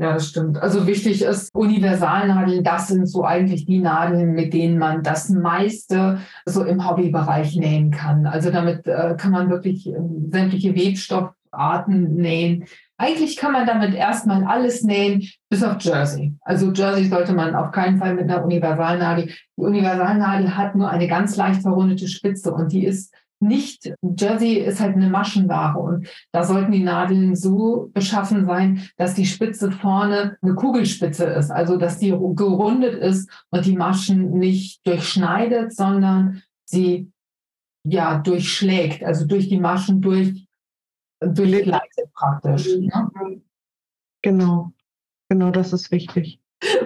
Ja, 0.00 0.12
das 0.12 0.28
stimmt. 0.28 0.58
Also 0.58 0.86
wichtig 0.86 1.22
ist, 1.22 1.52
Universalnadeln, 1.52 2.62
das 2.62 2.86
sind 2.86 3.06
so 3.06 3.24
eigentlich 3.24 3.66
die 3.66 3.80
Nadeln, 3.80 4.32
mit 4.32 4.54
denen 4.54 4.78
man 4.78 5.02
das 5.02 5.28
meiste 5.28 6.20
so 6.46 6.62
im 6.62 6.88
Hobbybereich 6.88 7.56
nähen 7.56 7.90
kann. 7.90 8.24
Also 8.24 8.52
damit 8.52 8.86
äh, 8.86 9.16
kann 9.18 9.32
man 9.32 9.50
wirklich 9.50 9.88
äh, 9.88 9.98
sämtliche 10.30 10.76
Webstoffarten 10.76 12.14
nähen. 12.14 12.66
Eigentlich 13.00 13.36
kann 13.36 13.52
man 13.52 13.66
damit 13.66 13.94
erstmal 13.94 14.44
alles 14.44 14.82
nähen, 14.82 15.28
bis 15.48 15.62
auf 15.62 15.76
Jersey. 15.80 16.34
Also 16.40 16.72
Jersey 16.72 17.04
sollte 17.04 17.32
man 17.32 17.54
auf 17.54 17.70
keinen 17.70 17.98
Fall 17.98 18.14
mit 18.14 18.24
einer 18.24 18.44
Universalnadel. 18.44 19.26
Die 19.26 19.62
Universalnadel 19.62 20.56
hat 20.56 20.74
nur 20.74 20.90
eine 20.90 21.06
ganz 21.06 21.36
leicht 21.36 21.62
verrundete 21.62 22.08
Spitze 22.08 22.52
und 22.52 22.72
die 22.72 22.84
ist 22.84 23.14
nicht, 23.40 23.94
Jersey 24.02 24.54
ist 24.54 24.80
halt 24.80 24.96
eine 24.96 25.10
Maschenware 25.10 25.78
und 25.78 26.08
da 26.32 26.42
sollten 26.42 26.72
die 26.72 26.82
Nadeln 26.82 27.36
so 27.36 27.88
beschaffen 27.94 28.46
sein, 28.46 28.82
dass 28.96 29.14
die 29.14 29.26
Spitze 29.26 29.70
vorne 29.70 30.36
eine 30.42 30.54
Kugelspitze 30.54 31.24
ist, 31.24 31.52
also 31.52 31.76
dass 31.76 31.98
die 31.98 32.10
gerundet 32.10 32.94
ist 32.94 33.30
und 33.50 33.64
die 33.64 33.76
Maschen 33.76 34.32
nicht 34.32 34.84
durchschneidet, 34.84 35.72
sondern 35.72 36.42
sie 36.64 37.12
ja 37.84 38.18
durchschlägt, 38.18 39.04
also 39.04 39.24
durch 39.24 39.48
die 39.48 39.60
Maschen 39.60 40.00
durch, 40.00 40.47
durchgleitet 41.20 42.12
praktisch. 42.14 42.66
Ne? 42.76 43.42
Genau, 44.22 44.72
genau, 45.28 45.50
das 45.50 45.72
ist 45.72 45.90
wichtig. 45.90 46.40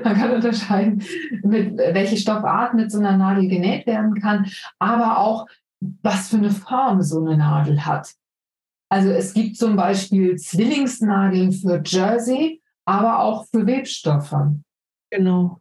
Man 0.04 0.14
kann 0.14 0.32
unterscheiden, 0.32 1.02
mit 1.42 1.78
welche 1.78 2.16
Stoffart 2.16 2.74
mit 2.74 2.92
so 2.92 2.98
einer 2.98 3.16
Nadel 3.16 3.48
genäht 3.48 3.86
werden 3.86 4.14
kann, 4.20 4.50
aber 4.78 5.18
auch 5.18 5.46
was 6.02 6.28
für 6.28 6.36
eine 6.36 6.50
Form 6.50 7.02
so 7.02 7.24
eine 7.24 7.36
Nadel 7.36 7.84
hat. 7.84 8.14
Also 8.90 9.10
es 9.10 9.32
gibt 9.32 9.56
zum 9.56 9.74
Beispiel 9.74 10.36
Zwillingsnadeln 10.36 11.52
für 11.52 11.82
Jersey, 11.84 12.62
aber 12.84 13.20
auch 13.20 13.46
für 13.46 13.66
Webstoffe. 13.66 14.34
Genau. 15.10 15.58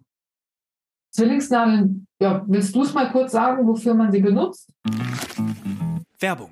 Zwillingsnadeln, 1.14 2.08
ja, 2.20 2.44
willst 2.48 2.76
du 2.76 2.84
es 2.84 2.94
mal 2.94 3.10
kurz 3.12 3.32
sagen, 3.32 3.66
wofür 3.68 3.94
man 3.94 4.12
sie 4.12 4.22
benutzt? 4.22 4.74
Werbung. 6.20 6.52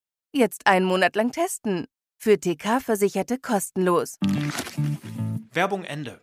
Jetzt 0.33 0.65
einen 0.65 0.85
Monat 0.85 1.17
lang 1.17 1.33
testen. 1.33 1.87
Für 2.17 2.39
TK-Versicherte 2.39 3.37
kostenlos. 3.37 4.17
Werbung 5.51 5.83
Ende. 5.83 6.21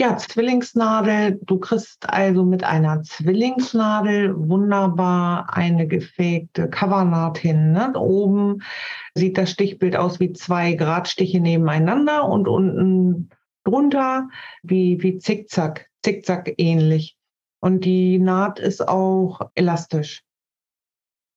Ja, 0.00 0.16
Zwillingsnadel. 0.16 1.38
Du 1.42 1.60
kriegst 1.60 2.08
also 2.10 2.42
mit 2.42 2.64
einer 2.64 3.04
Zwillingsnadel 3.04 4.34
wunderbar 4.48 5.54
eine 5.54 5.86
gefegte 5.86 6.68
Covernaht 6.68 7.38
hin. 7.38 7.70
Ne? 7.70 7.92
Oben 7.94 8.64
sieht 9.14 9.38
das 9.38 9.52
Stichbild 9.52 9.94
aus 9.94 10.18
wie 10.18 10.32
zwei 10.32 10.72
Gradstiche 10.72 11.38
nebeneinander 11.38 12.28
und 12.28 12.48
unten 12.48 13.30
drunter 13.62 14.28
wie, 14.64 15.00
wie 15.00 15.18
Zickzack, 15.18 15.88
Zickzack 16.02 16.54
ähnlich. 16.56 17.16
Und 17.60 17.84
die 17.84 18.18
Naht 18.18 18.58
ist 18.58 18.88
auch 18.88 19.52
elastisch. 19.54 20.24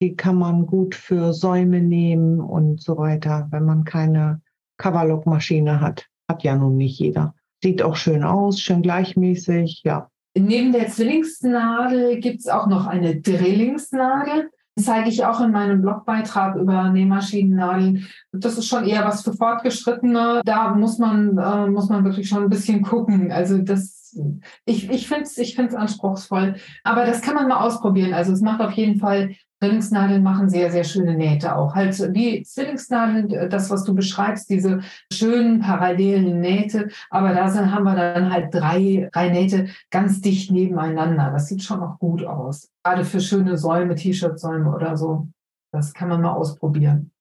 Die 0.01 0.15
kann 0.15 0.35
man 0.37 0.65
gut 0.65 0.95
für 0.95 1.33
Säume 1.33 1.81
nehmen 1.81 2.39
und 2.39 2.81
so 2.81 2.97
weiter, 2.97 3.47
wenn 3.51 3.63
man 3.63 3.83
keine 3.83 4.41
Coverlock-Maschine 4.77 5.79
hat. 5.79 6.07
Hat 6.29 6.43
ja 6.43 6.55
nun 6.55 6.77
nicht 6.77 6.99
jeder. 6.99 7.33
Sieht 7.63 7.81
auch 7.81 7.95
schön 7.95 8.23
aus, 8.23 8.59
schön 8.59 8.81
gleichmäßig, 8.81 9.81
ja. 9.83 10.09
Neben 10.37 10.73
der 10.73 10.89
Zwillingsnadel 10.89 12.19
gibt 12.19 12.41
es 12.41 12.47
auch 12.47 12.67
noch 12.67 12.87
eine 12.87 13.21
Drillingsnadel. 13.21 14.49
Das 14.75 14.85
zeige 14.85 15.09
ich 15.09 15.23
auch 15.23 15.39
in 15.39 15.51
meinem 15.51 15.81
Blogbeitrag 15.81 16.57
über 16.57 16.89
Nähmaschinennadeln. 16.89 18.05
Das 18.33 18.57
ist 18.57 18.67
schon 18.67 18.83
eher 18.83 19.05
was 19.05 19.23
für 19.23 19.31
Fortgeschrittene. 19.31 20.41
Da 20.43 20.75
muss 20.75 20.97
man, 20.97 21.37
äh, 21.37 21.67
muss 21.67 21.87
man 21.87 22.03
wirklich 22.03 22.27
schon 22.27 22.43
ein 22.43 22.49
bisschen 22.49 22.81
gucken. 22.81 23.31
Also 23.31 23.59
das, 23.59 24.19
ich, 24.65 24.89
ich 24.89 25.07
finde 25.07 25.23
es 25.23 25.37
ich 25.37 25.57
anspruchsvoll. 25.57 26.55
Aber 26.83 27.05
das 27.05 27.21
kann 27.21 27.35
man 27.35 27.47
mal 27.47 27.65
ausprobieren. 27.65 28.13
Also 28.13 28.33
es 28.33 28.41
macht 28.41 28.59
auf 28.59 28.73
jeden 28.73 28.99
Fall 28.99 29.35
Zwillingsnadeln 29.59 30.21
machen 30.21 30.49
sehr, 30.49 30.69
sehr 30.71 30.83
schöne 30.83 31.15
Nähte 31.15 31.55
auch. 31.55 31.75
Halt 31.75 31.97
wie 32.13 32.43
Zwillingsnadeln, 32.43 33.49
das, 33.49 33.69
was 33.69 33.83
du 33.83 33.95
beschreibst, 33.95 34.49
diese 34.49 34.81
schönen 35.11 35.59
parallelen 35.59 36.41
Nähte. 36.41 36.89
Aber 37.09 37.33
da 37.33 37.49
sind, 37.49 37.73
haben 37.73 37.83
wir 37.83 37.95
dann 37.95 38.31
halt 38.31 38.53
drei, 38.53 39.09
drei 39.13 39.29
Nähte 39.29 39.69
ganz 39.89 40.21
dicht 40.21 40.51
nebeneinander. 40.51 41.31
Das 41.31 41.47
sieht 41.47 41.63
schon 41.63 41.81
auch 41.81 41.97
gut 41.99 42.25
aus. 42.25 42.69
Gerade 42.83 43.05
für 43.05 43.21
schöne 43.21 43.57
Säume, 43.57 43.95
T-Shirt-Säume 43.95 44.73
oder 44.73 44.97
so. 44.97 45.27
Das 45.71 45.93
kann 45.93 46.09
man 46.09 46.21
mal 46.21 46.33
ausprobieren. 46.33 47.11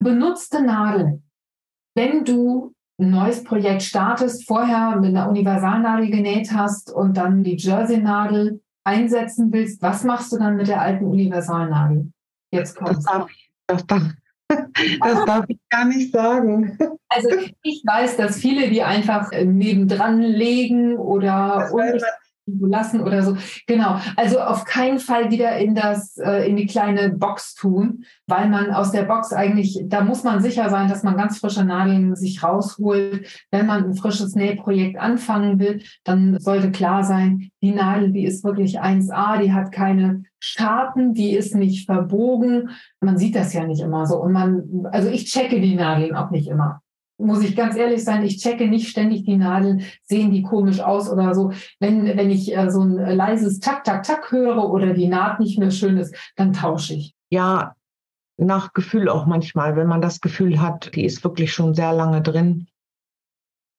Benutzte 0.00 0.62
Nadeln. 0.62 1.24
Wenn 1.94 2.24
du 2.24 2.72
ein 3.00 3.10
neues 3.10 3.42
Projekt 3.42 3.82
startest, 3.82 4.46
vorher 4.46 4.96
mit 4.96 5.10
einer 5.10 5.28
Universalnadel 5.28 6.10
genäht 6.10 6.52
hast 6.52 6.92
und 6.92 7.16
dann 7.16 7.42
die 7.42 7.56
Jersey-Nadel 7.56 8.60
einsetzen 8.88 9.52
willst, 9.52 9.82
was 9.82 10.04
machst 10.04 10.32
du 10.32 10.38
dann 10.38 10.56
mit 10.56 10.68
der 10.68 10.80
alten 10.80 11.04
Universalnadel? 11.04 12.10
Jetzt 12.50 12.76
kommt 12.76 12.90
das 12.90 13.04
darf, 13.04 13.30
das, 13.66 13.86
darf, 13.86 14.02
das 14.48 15.24
darf 15.26 15.44
ich 15.48 15.58
gar 15.68 15.84
nicht 15.84 16.12
sagen. 16.12 16.78
Also 17.08 17.28
ich 17.62 17.82
weiß, 17.86 18.16
dass 18.16 18.38
viele 18.38 18.68
die 18.68 18.82
einfach 18.82 19.30
nebendran 19.32 20.20
legen 20.20 20.96
oder 20.96 21.70
lassen 22.60 23.00
oder 23.00 23.22
so. 23.22 23.36
Genau. 23.66 23.98
Also 24.16 24.40
auf 24.40 24.64
keinen 24.64 24.98
Fall 24.98 25.30
wieder 25.30 25.56
in 25.56 25.74
das, 25.74 26.16
äh, 26.18 26.48
in 26.48 26.56
die 26.56 26.66
kleine 26.66 27.10
Box 27.10 27.54
tun, 27.54 28.04
weil 28.26 28.48
man 28.48 28.70
aus 28.70 28.90
der 28.90 29.02
Box 29.02 29.32
eigentlich, 29.32 29.80
da 29.86 30.02
muss 30.02 30.24
man 30.24 30.42
sicher 30.42 30.70
sein, 30.70 30.88
dass 30.88 31.02
man 31.02 31.16
ganz 31.16 31.38
frische 31.38 31.64
Nadeln 31.64 32.16
sich 32.16 32.42
rausholt. 32.42 33.26
Wenn 33.50 33.66
man 33.66 33.84
ein 33.84 33.94
frisches 33.94 34.34
Nähprojekt 34.34 34.98
anfangen 34.98 35.58
will, 35.58 35.82
dann 36.04 36.38
sollte 36.38 36.70
klar 36.70 37.04
sein, 37.04 37.50
die 37.62 37.72
Nadel, 37.72 38.12
die 38.12 38.24
ist 38.24 38.44
wirklich 38.44 38.80
1A, 38.80 39.40
die 39.40 39.52
hat 39.52 39.72
keine 39.72 40.22
Scharten, 40.40 41.14
die 41.14 41.32
ist 41.32 41.54
nicht 41.54 41.86
verbogen. 41.86 42.70
Man 43.00 43.18
sieht 43.18 43.34
das 43.34 43.52
ja 43.52 43.64
nicht 43.64 43.80
immer 43.80 44.06
so. 44.06 44.20
Und 44.20 44.32
man, 44.32 44.86
also 44.92 45.08
ich 45.08 45.26
checke 45.26 45.60
die 45.60 45.74
Nadeln 45.74 46.14
auch 46.14 46.30
nicht 46.30 46.48
immer 46.48 46.82
muss 47.18 47.42
ich 47.42 47.56
ganz 47.56 47.76
ehrlich 47.76 48.04
sein, 48.04 48.22
ich 48.22 48.38
checke 48.38 48.68
nicht 48.68 48.88
ständig 48.88 49.24
die 49.24 49.36
Nadeln, 49.36 49.82
sehen 50.02 50.30
die 50.30 50.42
komisch 50.42 50.80
aus 50.80 51.10
oder 51.10 51.34
so. 51.34 51.52
Wenn, 51.80 52.04
wenn 52.04 52.30
ich 52.30 52.56
äh, 52.56 52.70
so 52.70 52.82
ein 52.82 52.94
leises 52.94 53.60
Tack, 53.60 53.84
Tack, 53.84 54.04
Tack 54.04 54.30
höre 54.30 54.70
oder 54.70 54.94
die 54.94 55.08
Naht 55.08 55.40
nicht 55.40 55.58
mehr 55.58 55.70
schön 55.70 55.96
ist, 55.98 56.14
dann 56.36 56.52
tausche 56.52 56.94
ich. 56.94 57.14
Ja, 57.30 57.74
nach 58.38 58.72
Gefühl 58.72 59.08
auch 59.08 59.26
manchmal, 59.26 59.76
wenn 59.76 59.88
man 59.88 60.00
das 60.00 60.20
Gefühl 60.20 60.60
hat, 60.60 60.94
die 60.94 61.04
ist 61.04 61.24
wirklich 61.24 61.52
schon 61.52 61.74
sehr 61.74 61.92
lange 61.92 62.22
drin, 62.22 62.68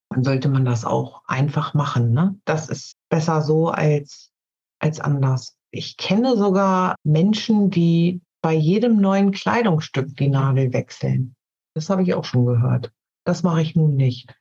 dann 0.09 0.23
sollte 0.23 0.49
man 0.49 0.65
das 0.65 0.85
auch 0.85 1.21
einfach 1.27 1.73
machen. 1.73 2.11
Ne? 2.11 2.37
Das 2.45 2.67
ist 2.67 2.97
besser 3.09 3.41
so 3.41 3.69
als, 3.69 4.31
als 4.79 4.99
anders. 4.99 5.55
Ich 5.71 5.97
kenne 5.97 6.35
sogar 6.35 6.95
Menschen, 7.03 7.69
die 7.69 8.21
bei 8.41 8.53
jedem 8.53 8.99
neuen 8.99 9.31
Kleidungsstück 9.31 10.15
die 10.17 10.29
Nadel 10.29 10.73
wechseln. 10.73 11.35
Das 11.75 11.89
habe 11.89 12.03
ich 12.03 12.13
auch 12.13 12.25
schon 12.25 12.45
gehört. 12.45 12.91
Das 13.29 13.43
mache 13.43 13.61
ich 13.61 13.75
nun 13.75 13.95
nicht. 13.95 14.35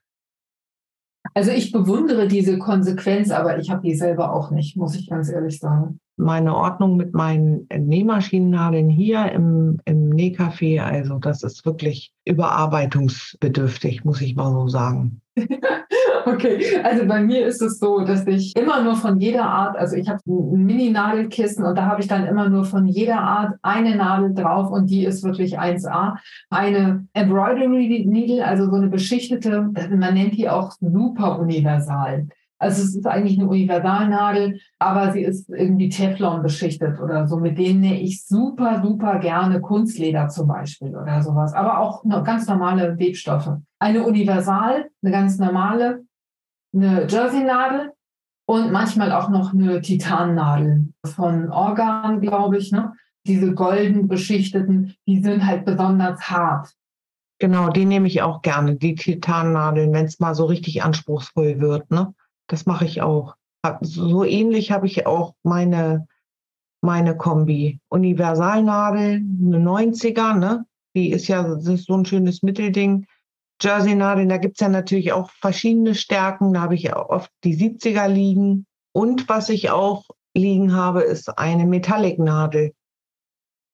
Also 1.35 1.51
ich 1.51 1.73
bewundere 1.73 2.27
diese 2.27 2.59
Konsequenz, 2.59 3.31
aber 3.31 3.59
ich 3.59 3.69
habe 3.69 3.83
die 3.83 3.95
selber 3.95 4.33
auch 4.33 4.51
nicht, 4.51 4.79
muss 4.79 4.97
ich 4.97 5.11
ganz 5.11 5.29
ehrlich 5.29 5.59
sagen. 5.59 6.01
Meine 6.17 6.57
Ordnung 6.57 6.97
mit 6.97 7.13
meinen 7.13 7.69
Nähmaschinennadeln 7.69 8.89
hier 8.89 9.31
im, 9.31 9.79
im 9.85 10.09
Nähcafé, 10.09 10.81
also 10.81 11.19
das 11.19 11.43
ist 11.43 11.67
wirklich 11.67 12.15
überarbeitungsbedürftig, 12.25 14.07
muss 14.07 14.23
ich 14.23 14.35
mal 14.37 14.53
so 14.53 14.69
sagen. 14.69 15.21
Okay, 16.25 16.81
also 16.83 17.07
bei 17.07 17.23
mir 17.23 17.47
ist 17.47 17.63
es 17.63 17.79
so, 17.79 18.01
dass 18.01 18.27
ich 18.27 18.55
immer 18.57 18.83
nur 18.83 18.97
von 18.97 19.19
jeder 19.19 19.45
Art, 19.45 19.77
also 19.77 19.97
ich 19.97 20.09
habe 20.09 20.21
ein 20.27 20.65
Mini-Nadelkissen 20.65 21.65
und 21.65 21.77
da 21.77 21.87
habe 21.87 22.01
ich 22.01 22.09
dann 22.09 22.27
immer 22.27 22.49
nur 22.49 22.65
von 22.65 22.87
jeder 22.87 23.21
Art 23.21 23.55
eine 23.63 23.97
Nadel 23.97 24.35
drauf 24.35 24.71
und 24.71 24.91
die 24.91 25.05
ist 25.05 25.25
wirklich 25.25 25.59
1A. 25.59 26.17
Eine 26.51 27.07
Embroidery 27.15 28.05
Needle, 28.07 28.45
also 28.45 28.69
so 28.69 28.77
eine 28.77 28.89
beschichtete, 28.89 29.71
man 29.91 30.15
nennt 30.15 30.37
die 30.37 30.49
auch 30.49 30.73
super 30.81 31.39
universal. 31.39 32.27
Also 32.61 32.83
es 32.83 32.97
ist 32.97 33.07
eigentlich 33.07 33.39
eine 33.39 33.49
Universalnadel, 33.49 34.61
aber 34.79 35.13
sie 35.13 35.23
ist 35.23 35.49
irgendwie 35.49 35.89
Teflon 35.89 36.43
beschichtet 36.43 37.01
oder 37.01 37.29
so. 37.29 37.37
Mit 37.37 37.57
denen 37.57 37.81
nähe 37.81 38.01
ich 38.01 38.25
super, 38.27 38.83
super 38.83 39.19
gerne 39.21 39.61
Kunstleder 39.61 40.29
zum 40.29 40.49
Beispiel 40.49 40.97
oder 40.97 41.23
sowas. 41.23 41.55
Aber 41.55 41.79
auch 41.79 42.03
ganz 42.25 42.47
normale 42.49 42.99
Webstoffe. 42.99 43.51
Eine 43.79 44.03
Universal, 44.05 44.89
eine 45.03 45.13
ganz 45.13 45.39
normale, 45.39 46.05
eine 46.75 47.07
Jersey-Nadel 47.09 47.93
und 48.47 48.73
manchmal 48.73 49.13
auch 49.13 49.29
noch 49.29 49.53
eine 49.53 49.81
Titannadel 49.81 50.93
von 51.05 51.51
Organ, 51.51 52.21
glaube 52.21 52.59
ich. 52.59 52.73
Ne? 52.73 52.93
Diese 53.27 53.55
golden 53.55 54.09
beschichteten, 54.09 54.95
die 55.07 55.23
sind 55.23 55.47
halt 55.47 55.65
besonders 55.65 56.29
hart. 56.29 56.73
Genau, 57.41 57.69
die 57.69 57.85
nehme 57.85 58.09
ich 58.09 58.23
auch 58.23 58.43
gerne, 58.43 58.75
die 58.75 58.97
Titannadeln, 58.97 59.93
wenn 59.93 60.07
es 60.07 60.19
mal 60.19 60.35
so 60.35 60.47
richtig 60.47 60.83
anspruchsvoll 60.83 61.61
wird. 61.61 61.89
Ne? 61.93 62.13
Das 62.49 62.67
mache 62.67 62.85
ich 62.85 63.03
auch. 63.03 63.37
So 63.81 64.25
ähnlich 64.25 64.71
habe 64.71 64.87
ich 64.87 65.07
auch 65.07 65.35
meine, 65.43 66.07
meine 66.81 67.17
Kombi. 67.17 67.81
Universalnadel, 67.89 69.17
eine 69.17 69.59
90er, 69.59 70.35
ne? 70.35 70.65
Die 70.97 71.11
ist 71.11 71.29
ja 71.29 71.43
das 71.43 71.67
ist 71.67 71.87
so 71.87 71.95
ein 71.95 72.05
schönes 72.05 72.43
Mittelding. 72.43 73.07
Jersey-Nadeln, 73.61 74.29
da 74.29 74.39
gibt 74.39 74.57
es 74.57 74.61
ja 74.61 74.69
natürlich 74.69 75.13
auch 75.13 75.31
verschiedene 75.31 75.95
Stärken. 75.95 76.55
Da 76.55 76.63
habe 76.63 76.77
ich 76.77 76.95
oft 76.95 77.31
die 77.45 77.57
70er 77.57 78.09
liegen. 78.09 78.67
Und 78.93 79.29
was 79.29 79.49
ich 79.49 79.71
auch 79.71 80.05
liegen 80.35 80.75
habe, 80.75 81.03
ist 81.03 81.39
eine 81.39 81.67
Metallic-Nadel. 81.67 82.73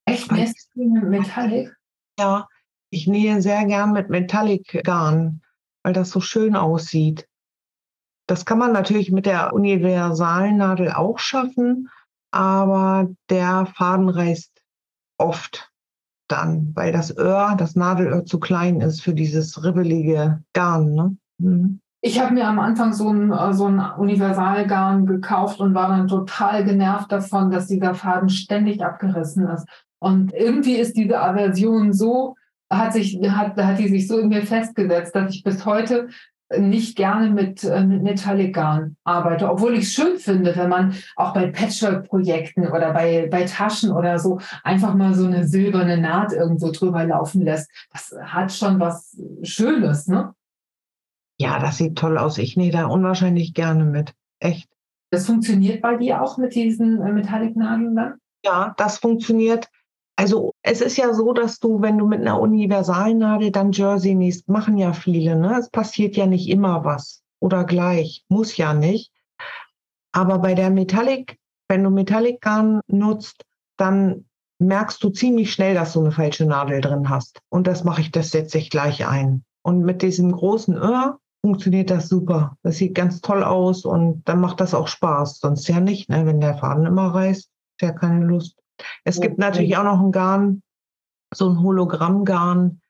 Echt? 0.06 0.32
Nähst 0.32 0.70
du 0.74 0.84
mit 0.84 1.04
Metallic? 1.04 1.74
Ja, 2.18 2.48
ich 2.90 3.06
nähe 3.06 3.40
sehr 3.42 3.64
gern 3.66 3.92
mit 3.92 4.08
Metallic-Garn, 4.08 5.42
weil 5.82 5.92
das 5.92 6.10
so 6.10 6.20
schön 6.20 6.56
aussieht. 6.56 7.28
Das 8.26 8.44
kann 8.44 8.58
man 8.58 8.72
natürlich 8.72 9.12
mit 9.12 9.26
der 9.26 9.52
universalen 9.52 10.56
Nadel 10.56 10.92
auch 10.92 11.18
schaffen, 11.18 11.90
aber 12.30 13.08
der 13.30 13.66
Faden 13.66 14.08
reißt 14.08 14.62
oft 15.18 15.70
dann, 16.28 16.72
weil 16.74 16.92
das 16.92 17.16
Öhr, 17.16 17.54
das 17.56 17.76
Nadelöhr 17.76 18.24
zu 18.24 18.40
klein 18.40 18.80
ist 18.80 19.02
für 19.02 19.14
dieses 19.14 19.62
ribbelige 19.62 20.42
Garn. 20.52 20.94
Ne? 20.94 21.16
Mhm. 21.38 21.80
Ich 22.00 22.20
habe 22.20 22.34
mir 22.34 22.46
am 22.46 22.58
Anfang 22.58 22.92
so 22.92 23.08
ein, 23.08 23.32
äh, 23.32 23.52
so 23.54 23.66
ein 23.66 23.80
Universalgarn 23.80 25.06
gekauft 25.06 25.60
und 25.60 25.74
war 25.74 25.88
dann 25.88 26.08
total 26.08 26.64
genervt 26.64 27.10
davon, 27.10 27.50
dass 27.50 27.66
dieser 27.66 27.94
Faden 27.94 28.28
ständig 28.28 28.84
abgerissen 28.84 29.48
ist. 29.48 29.66
Und 30.00 30.34
irgendwie 30.34 30.74
ist 30.74 30.96
diese 30.96 31.18
Aversion 31.18 31.94
so, 31.94 32.34
hat 32.70 32.92
sich, 32.92 33.18
hat, 33.30 33.56
hat 33.56 33.78
die 33.78 33.88
sich 33.88 34.06
so 34.06 34.18
in 34.18 34.28
mir 34.28 34.42
festgesetzt, 34.42 35.14
dass 35.14 35.34
ich 35.34 35.42
bis 35.42 35.64
heute 35.64 36.08
nicht 36.56 36.96
gerne 36.96 37.30
mit, 37.30 37.64
äh, 37.64 37.84
mit 37.84 38.02
Metallic 38.02 38.54
Garn 38.54 38.96
arbeite, 39.04 39.50
obwohl 39.50 39.74
ich 39.74 39.84
es 39.84 39.92
schön 39.92 40.18
finde, 40.18 40.54
wenn 40.56 40.68
man 40.68 40.94
auch 41.16 41.32
bei 41.32 41.46
Patchwork-Projekten 41.46 42.68
oder 42.68 42.92
bei, 42.92 43.28
bei 43.30 43.44
Taschen 43.44 43.90
oder 43.90 44.18
so 44.18 44.40
einfach 44.62 44.94
mal 44.94 45.14
so 45.14 45.26
eine 45.26 45.46
silberne 45.46 45.98
Naht 45.98 46.32
irgendwo 46.32 46.70
drüber 46.70 47.04
laufen 47.04 47.42
lässt. 47.42 47.70
Das 47.92 48.14
hat 48.22 48.52
schon 48.52 48.78
was 48.78 49.16
Schönes, 49.42 50.06
ne? 50.06 50.34
Ja, 51.38 51.58
das 51.58 51.78
sieht 51.78 51.96
toll 51.96 52.18
aus. 52.18 52.38
Ich 52.38 52.56
nähe 52.56 52.70
da 52.70 52.86
unwahrscheinlich 52.86 53.54
gerne 53.54 53.84
mit. 53.84 54.14
Echt. 54.38 54.68
Das 55.10 55.26
funktioniert 55.26 55.80
bei 55.82 55.96
dir 55.96 56.22
auch 56.22 56.38
mit 56.38 56.54
diesen 56.54 57.00
äh, 57.00 57.12
Metallic-Nadeln 57.12 57.96
dann? 57.96 58.14
Ja, 58.44 58.74
das 58.76 58.98
funktioniert. 58.98 59.68
Also 60.16 60.52
es 60.62 60.80
ist 60.80 60.96
ja 60.96 61.12
so, 61.12 61.32
dass 61.32 61.58
du, 61.58 61.82
wenn 61.82 61.98
du 61.98 62.06
mit 62.06 62.20
einer 62.20 62.40
Universalnadel 62.40 63.50
dann 63.50 63.72
Jersey 63.72 64.14
nähst, 64.14 64.48
machen 64.48 64.78
ja 64.78 64.92
viele. 64.92 65.36
Ne? 65.36 65.56
Es 65.58 65.70
passiert 65.70 66.16
ja 66.16 66.26
nicht 66.26 66.48
immer 66.48 66.84
was 66.84 67.22
oder 67.40 67.64
gleich, 67.64 68.24
muss 68.28 68.56
ja 68.56 68.74
nicht. 68.74 69.10
Aber 70.12 70.38
bei 70.38 70.54
der 70.54 70.70
Metallic, 70.70 71.38
wenn 71.68 71.82
du 71.82 71.90
Metallic-Garn 71.90 72.80
nutzt, 72.86 73.44
dann 73.76 74.26
merkst 74.60 75.02
du 75.02 75.10
ziemlich 75.10 75.52
schnell, 75.52 75.74
dass 75.74 75.94
du 75.94 76.00
eine 76.00 76.12
falsche 76.12 76.46
Nadel 76.46 76.80
drin 76.80 77.08
hast. 77.08 77.40
Und 77.48 77.66
das 77.66 77.82
mache 77.82 78.00
ich, 78.00 78.12
das 78.12 78.30
setze 78.30 78.58
ich 78.58 78.70
gleich 78.70 79.06
ein. 79.06 79.44
Und 79.62 79.80
mit 79.80 80.02
diesem 80.02 80.30
großen 80.30 80.76
Öhr 80.76 81.18
funktioniert 81.42 81.90
das 81.90 82.08
super. 82.08 82.56
Das 82.62 82.76
sieht 82.76 82.94
ganz 82.94 83.20
toll 83.20 83.42
aus 83.42 83.84
und 83.84 84.22
dann 84.28 84.40
macht 84.40 84.60
das 84.60 84.72
auch 84.72 84.88
Spaß. 84.88 85.40
Sonst 85.40 85.68
ja 85.68 85.80
nicht, 85.80 86.08
ne? 86.08 86.24
wenn 86.26 86.40
der 86.40 86.56
Faden 86.56 86.86
immer 86.86 87.14
reißt, 87.14 87.50
ist 87.50 87.82
ja 87.82 87.92
keine 87.92 88.24
Lust. 88.24 88.56
Es 89.04 89.20
gibt 89.20 89.38
natürlich 89.38 89.76
auch 89.76 89.84
noch 89.84 90.00
ein 90.00 90.12
Garn, 90.12 90.62
so 91.32 91.48
ein 91.48 91.60
Hologrammgarn. 91.60 92.80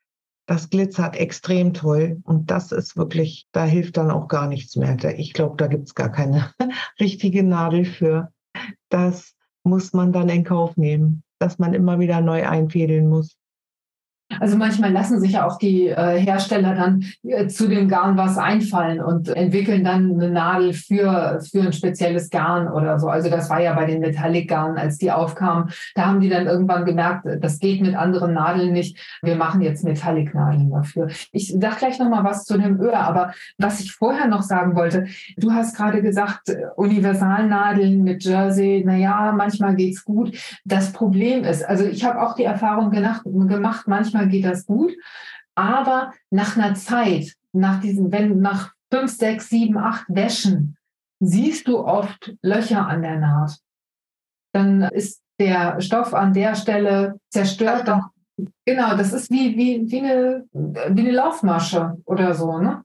Das 0.46 0.68
glitzert 0.68 1.16
extrem 1.16 1.72
toll 1.72 2.20
und 2.24 2.50
das 2.50 2.70
ist 2.70 2.98
wirklich, 2.98 3.46
da 3.52 3.64
hilft 3.64 3.96
dann 3.96 4.10
auch 4.10 4.28
gar 4.28 4.46
nichts 4.46 4.76
mehr. 4.76 4.96
Ich 5.18 5.32
glaube, 5.32 5.56
da 5.56 5.68
gibt 5.68 5.88
es 5.88 5.94
gar 5.94 6.10
keine 6.10 6.52
richtige 7.00 7.42
Nadel 7.42 7.86
für. 7.86 8.30
Das 8.90 9.34
muss 9.62 9.94
man 9.94 10.12
dann 10.12 10.28
in 10.28 10.44
Kauf 10.44 10.76
nehmen, 10.76 11.24
dass 11.38 11.58
man 11.58 11.72
immer 11.72 11.98
wieder 11.98 12.20
neu 12.20 12.46
einfädeln 12.46 13.08
muss. 13.08 13.38
Also 14.40 14.56
manchmal 14.56 14.92
lassen 14.92 15.20
sich 15.20 15.32
ja 15.32 15.46
auch 15.46 15.58
die 15.58 15.88
äh, 15.88 16.18
Hersteller 16.18 16.74
dann 16.74 17.04
äh, 17.22 17.46
zu 17.46 17.68
dem 17.68 17.88
Garn 17.88 18.16
was 18.16 18.38
einfallen 18.38 19.00
und 19.00 19.28
entwickeln 19.28 19.84
dann 19.84 20.12
eine 20.12 20.30
Nadel 20.30 20.72
für, 20.72 21.40
für 21.50 21.62
ein 21.62 21.72
spezielles 21.72 22.30
Garn 22.30 22.68
oder 22.68 22.98
so. 22.98 23.08
Also 23.08 23.30
das 23.30 23.50
war 23.50 23.60
ja 23.60 23.74
bei 23.74 23.86
den 23.86 24.00
Metallic-Garnen, 24.00 24.78
als 24.78 24.98
die 24.98 25.12
aufkamen. 25.12 25.70
Da 25.94 26.06
haben 26.06 26.20
die 26.20 26.28
dann 26.28 26.46
irgendwann 26.46 26.84
gemerkt, 26.84 27.26
das 27.40 27.58
geht 27.58 27.80
mit 27.80 27.94
anderen 27.94 28.34
Nadeln 28.34 28.72
nicht. 28.72 28.98
Wir 29.22 29.36
machen 29.36 29.60
jetzt 29.60 29.84
Metallic-Nadeln 29.84 30.70
dafür. 30.70 31.08
Ich 31.32 31.56
sage 31.60 31.76
gleich 31.78 31.98
nochmal 31.98 32.24
was 32.24 32.44
zu 32.44 32.58
dem 32.58 32.80
Öhr, 32.80 32.98
aber 32.98 33.32
was 33.58 33.80
ich 33.80 33.92
vorher 33.92 34.26
noch 34.26 34.42
sagen 34.42 34.76
wollte, 34.76 35.06
du 35.36 35.52
hast 35.52 35.76
gerade 35.76 36.02
gesagt, 36.02 36.54
Universalnadeln 36.76 38.02
mit 38.02 38.24
Jersey, 38.24 38.82
naja, 38.84 39.32
manchmal 39.36 39.74
geht's 39.76 40.04
gut. 40.04 40.36
Das 40.64 40.92
Problem 40.92 41.44
ist, 41.44 41.64
also 41.64 41.84
ich 41.84 42.04
habe 42.04 42.20
auch 42.22 42.34
die 42.34 42.44
Erfahrung 42.44 42.90
gemacht 42.90 43.84
manchmal 43.86 44.23
manchmal 44.24 44.28
geht 44.28 44.44
das 44.44 44.66
gut, 44.66 44.92
aber 45.54 46.12
nach 46.30 46.56
einer 46.56 46.74
Zeit, 46.74 47.34
nach 47.52 47.80
diesen, 47.80 48.10
wenn 48.10 48.40
nach 48.40 48.72
fünf, 48.90 49.12
sechs, 49.12 49.48
sieben, 49.48 49.76
acht 49.78 50.06
Wäschen, 50.08 50.76
siehst 51.20 51.68
du 51.68 51.78
oft 51.78 52.34
Löcher 52.42 52.86
an 52.86 53.02
der 53.02 53.18
Naht. 53.18 53.58
Dann 54.52 54.82
ist 54.82 55.22
der 55.38 55.80
Stoff 55.80 56.14
an 56.14 56.32
der 56.32 56.54
Stelle 56.54 57.18
zerstört. 57.30 57.88
Dann, 57.88 58.04
genau, 58.64 58.96
das 58.96 59.12
ist 59.12 59.30
wie, 59.30 59.56
wie, 59.56 59.90
wie, 59.90 60.00
eine, 60.00 60.44
wie 60.52 61.00
eine 61.00 61.10
Laufmasche 61.12 61.96
oder 62.04 62.34
so. 62.34 62.58
Ne? 62.58 62.82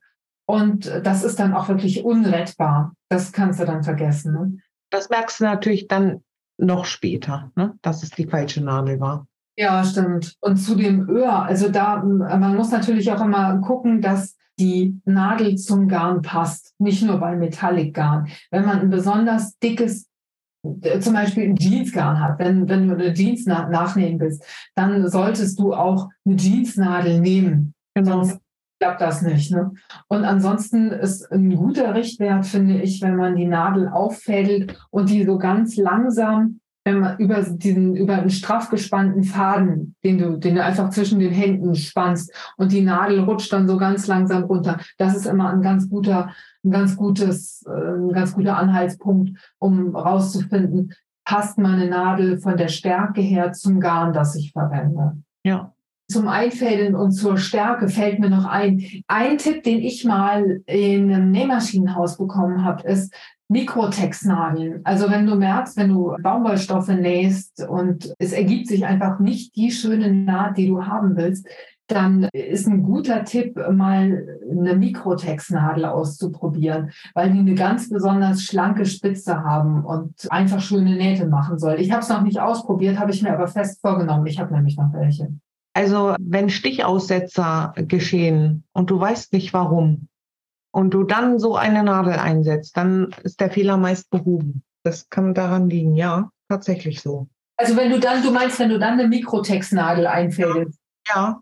Und 0.47 0.85
das 1.03 1.23
ist 1.23 1.39
dann 1.39 1.53
auch 1.53 1.67
wirklich 1.69 2.03
unrettbar. 2.03 2.93
Das 3.09 3.31
kannst 3.31 3.59
du 3.59 3.65
dann 3.65 3.83
vergessen. 3.83 4.33
Ne? 4.33 4.57
Das 4.89 5.09
merkst 5.09 5.39
du 5.39 5.43
natürlich 5.43 5.87
dann 5.87 6.23
noch 6.57 6.85
später, 6.85 7.51
ne? 7.55 7.77
dass 7.81 8.03
es 8.03 8.11
die 8.11 8.25
falsche 8.25 8.63
Nadel 8.63 8.99
war. 8.99 9.27
Ja, 9.59 9.83
stimmt. 9.83 10.37
Und 10.39 10.55
zu 10.55 10.73
dem 10.73 11.09
Öhr, 11.09 11.43
also 11.43 11.67
da, 11.67 12.01
man 12.01 12.55
muss 12.55 12.71
natürlich 12.71 13.11
auch 13.11 13.21
immer 13.21 13.57
gucken, 13.57 14.01
dass 14.01 14.37
die 14.57 15.01
Nadel 15.03 15.57
zum 15.57 15.89
Garn 15.89 16.21
passt, 16.21 16.73
nicht 16.79 17.03
nur 17.03 17.17
bei 17.17 17.35
Metallic-Garn. 17.35 18.29
Wenn 18.51 18.65
man 18.65 18.79
ein 18.79 18.89
besonders 18.89 19.59
dickes, 19.59 20.07
äh, 20.63 21.01
zum 21.01 21.13
Beispiel 21.13 21.43
ein 21.43 21.57
Jeansgarn 21.57 22.21
hat, 22.21 22.39
wenn, 22.39 22.69
wenn 22.69 22.87
du 22.87 22.93
eine 22.93 23.13
Jeans 23.13 23.47
nach, 23.47 23.67
nachnehmen 23.67 24.21
willst, 24.21 24.45
dann 24.75 25.09
solltest 25.09 25.59
du 25.59 25.73
auch 25.73 26.07
eine 26.25 26.37
Jeansnadel 26.37 27.19
nehmen. 27.19 27.73
Genau. 27.95 28.23
Sonst 28.23 28.39
klappt 28.79 29.01
das 29.01 29.21
nicht. 29.23 29.51
Ne? 29.51 29.73
Und 30.07 30.23
ansonsten 30.23 30.89
ist 30.89 31.29
ein 31.33 31.53
guter 31.53 31.95
Richtwert, 31.95 32.45
finde 32.45 32.81
ich, 32.81 33.01
wenn 33.01 33.17
man 33.17 33.35
die 33.35 33.45
Nadel 33.45 33.89
auffädelt 33.89 34.79
und 34.89 35.09
die 35.09 35.25
so 35.25 35.37
ganz 35.37 35.75
langsam 35.75 36.58
über 36.85 37.41
diesen, 37.43 37.95
über 37.95 38.15
einen 38.15 38.29
straff 38.29 38.69
gespannten 38.69 39.23
Faden, 39.23 39.95
den 40.03 40.17
du, 40.17 40.37
den 40.37 40.55
du 40.55 40.63
einfach 40.63 40.89
zwischen 40.89 41.19
den 41.19 41.33
Händen 41.33 41.75
spannst 41.75 42.33
und 42.57 42.71
die 42.71 42.81
Nadel 42.81 43.19
rutscht 43.19 43.51
dann 43.53 43.67
so 43.67 43.77
ganz 43.77 44.07
langsam 44.07 44.43
runter. 44.43 44.79
Das 44.97 45.15
ist 45.15 45.25
immer 45.25 45.49
ein 45.49 45.61
ganz 45.61 45.89
guter, 45.89 46.29
ein 46.63 46.71
ganz 46.71 46.95
gutes, 46.95 47.63
äh, 47.67 47.71
ein 47.71 48.13
ganz 48.13 48.33
guter 48.33 48.57
Anhaltspunkt, 48.57 49.37
um 49.59 49.95
rauszufinden, 49.95 50.93
passt 51.25 51.59
meine 51.59 51.87
Nadel 51.87 52.39
von 52.39 52.57
der 52.57 52.69
Stärke 52.69 53.21
her 53.21 53.51
zum 53.51 53.79
Garn, 53.79 54.13
das 54.13 54.35
ich 54.35 54.51
verwende. 54.51 55.17
Ja. 55.43 55.73
Zum 56.11 56.27
Einfädeln 56.27 56.95
und 56.95 57.11
zur 57.11 57.37
Stärke 57.37 57.87
fällt 57.87 58.19
mir 58.19 58.31
noch 58.31 58.45
ein. 58.45 58.81
Ein 59.07 59.37
Tipp, 59.37 59.61
den 59.61 59.77
ich 59.77 60.05
mal 60.05 60.61
in 60.65 61.13
einem 61.13 61.29
Nähmaschinenhaus 61.29 62.17
bekommen 62.17 62.63
habe, 62.63 62.87
ist, 62.87 63.13
Mikrotextnadeln. 63.49 64.81
Also 64.83 65.09
wenn 65.09 65.25
du 65.25 65.35
merkst, 65.35 65.75
wenn 65.75 65.89
du 65.89 66.15
Baumwollstoffe 66.21 66.89
nähst 66.89 67.67
und 67.67 68.13
es 68.19 68.31
ergibt 68.31 68.67
sich 68.67 68.85
einfach 68.85 69.19
nicht 69.19 69.55
die 69.55 69.71
schöne 69.71 70.13
Naht, 70.13 70.57
die 70.57 70.67
du 70.67 70.85
haben 70.85 71.17
willst, 71.17 71.47
dann 71.87 72.29
ist 72.33 72.67
ein 72.67 72.83
guter 72.83 73.23
Tipp, 73.23 73.59
mal 73.71 74.39
eine 74.51 74.75
Mikrotextnadel 74.75 75.85
auszuprobieren, 75.85 76.91
weil 77.15 77.31
die 77.31 77.39
eine 77.39 77.55
ganz 77.55 77.89
besonders 77.89 78.43
schlanke 78.43 78.85
Spitze 78.85 79.43
haben 79.43 79.83
und 79.83 80.13
einfach 80.29 80.61
schöne 80.61 80.95
Nähte 80.95 81.27
machen 81.27 81.57
soll. 81.57 81.79
Ich 81.79 81.91
habe 81.91 82.01
es 82.01 82.09
noch 82.09 82.21
nicht 82.21 82.39
ausprobiert, 82.39 82.99
habe 82.99 83.11
ich 83.11 83.23
mir 83.23 83.33
aber 83.33 83.47
fest 83.47 83.81
vorgenommen. 83.81 84.27
Ich 84.27 84.39
habe 84.39 84.53
nämlich 84.53 84.77
noch 84.77 84.93
welche. 84.93 85.33
Also 85.73 86.13
wenn 86.19 86.49
Stichaussetzer 86.49 87.73
geschehen 87.75 88.63
und 88.73 88.91
du 88.91 88.99
weißt 88.99 89.33
nicht 89.33 89.53
warum, 89.53 90.08
und 90.71 90.93
du 90.93 91.03
dann 91.03 91.39
so 91.39 91.55
eine 91.55 91.83
Nadel 91.83 92.13
einsetzt, 92.13 92.75
dann 92.77 93.15
ist 93.23 93.39
der 93.39 93.51
Fehler 93.51 93.77
meist 93.77 94.09
behoben. 94.09 94.63
Das 94.83 95.09
kann 95.09 95.33
daran 95.33 95.69
liegen, 95.69 95.95
ja, 95.95 96.29
tatsächlich 96.47 97.01
so. 97.01 97.27
Also 97.57 97.75
wenn 97.75 97.91
du 97.91 97.99
dann, 97.99 98.23
du 98.23 98.31
meinst, 98.31 98.59
wenn 98.59 98.69
du 98.69 98.79
dann 98.79 98.93
eine 98.93 99.07
Mikrotextnadel 99.07 100.07
einfädelst. 100.07 100.79
Ja. 101.07 101.41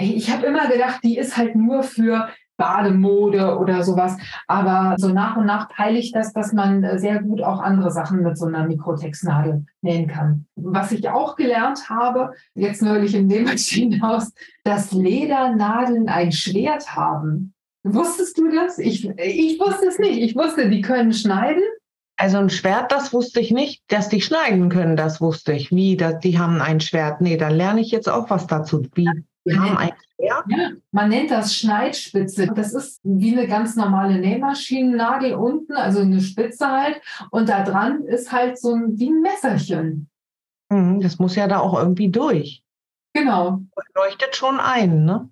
Ich 0.00 0.30
habe 0.30 0.46
immer 0.46 0.68
gedacht, 0.68 1.00
die 1.02 1.16
ist 1.16 1.36
halt 1.36 1.56
nur 1.56 1.82
für 1.82 2.28
Bademode 2.58 3.56
oder 3.58 3.82
sowas. 3.82 4.16
Aber 4.46 4.96
so 4.98 5.08
nach 5.08 5.36
und 5.36 5.46
nach 5.46 5.68
peile 5.70 5.98
ich 5.98 6.12
das, 6.12 6.34
dass 6.34 6.52
man 6.52 6.98
sehr 6.98 7.22
gut 7.22 7.40
auch 7.40 7.60
andere 7.60 7.90
Sachen 7.90 8.22
mit 8.22 8.36
so 8.36 8.46
einer 8.46 8.66
Mikrotextnadel 8.66 9.64
nähen 9.80 10.08
kann. 10.08 10.46
Was 10.56 10.92
ich 10.92 11.08
auch 11.08 11.36
gelernt 11.36 11.88
habe, 11.88 12.32
jetzt 12.54 12.82
neulich 12.82 13.14
im 13.14 13.26
Nähmaschinenhaus, 13.26 14.32
dass 14.64 14.92
Ledernadeln 14.92 16.08
ein 16.08 16.32
Schwert 16.32 16.94
haben. 16.94 17.54
Wusstest 17.84 18.38
du 18.38 18.50
das? 18.50 18.78
Ich, 18.78 19.08
ich 19.08 19.60
wusste 19.60 19.86
es 19.86 19.98
nicht. 19.98 20.18
Ich 20.18 20.36
wusste, 20.36 20.68
die 20.68 20.80
können 20.80 21.12
schneiden. 21.12 21.62
Also 22.16 22.38
ein 22.38 22.50
Schwert, 22.50 22.90
das 22.90 23.12
wusste 23.12 23.40
ich 23.40 23.52
nicht. 23.52 23.82
Dass 23.88 24.08
die 24.08 24.20
schneiden 24.20 24.68
können, 24.68 24.96
das 24.96 25.20
wusste 25.20 25.52
ich. 25.52 25.70
Wie, 25.70 25.96
dass 25.96 26.18
die 26.18 26.38
haben 26.38 26.60
ein 26.60 26.80
Schwert. 26.80 27.20
Nee, 27.20 27.36
dann 27.36 27.54
lerne 27.54 27.80
ich 27.80 27.90
jetzt 27.90 28.08
auch 28.08 28.28
was 28.30 28.46
dazu. 28.46 28.82
Wie, 28.94 29.08
die 29.46 29.58
haben 29.58 29.76
ein 29.76 29.92
ja, 30.20 30.44
man 30.90 31.10
nennt 31.10 31.30
das 31.30 31.54
Schneidspitze. 31.54 32.48
Das 32.48 32.74
ist 32.74 33.00
wie 33.04 33.36
eine 33.36 33.46
ganz 33.46 33.76
normale 33.76 34.18
Nähmaschinennadel 34.18 35.34
unten, 35.34 35.74
also 35.74 36.00
eine 36.00 36.20
Spitze 36.20 36.66
halt. 36.66 37.00
Und 37.30 37.48
da 37.48 37.62
dran 37.62 38.02
ist 38.02 38.32
halt 38.32 38.58
so 38.58 38.74
ein, 38.74 38.98
wie 38.98 39.10
ein 39.10 39.22
Messerchen. 39.22 40.10
Mhm, 40.70 41.00
das 41.00 41.20
muss 41.20 41.36
ja 41.36 41.46
da 41.46 41.60
auch 41.60 41.78
irgendwie 41.78 42.08
durch. 42.08 42.64
Genau. 43.14 43.60
Das 43.76 43.84
leuchtet 43.94 44.34
schon 44.34 44.58
ein, 44.58 45.04
ne? 45.04 45.30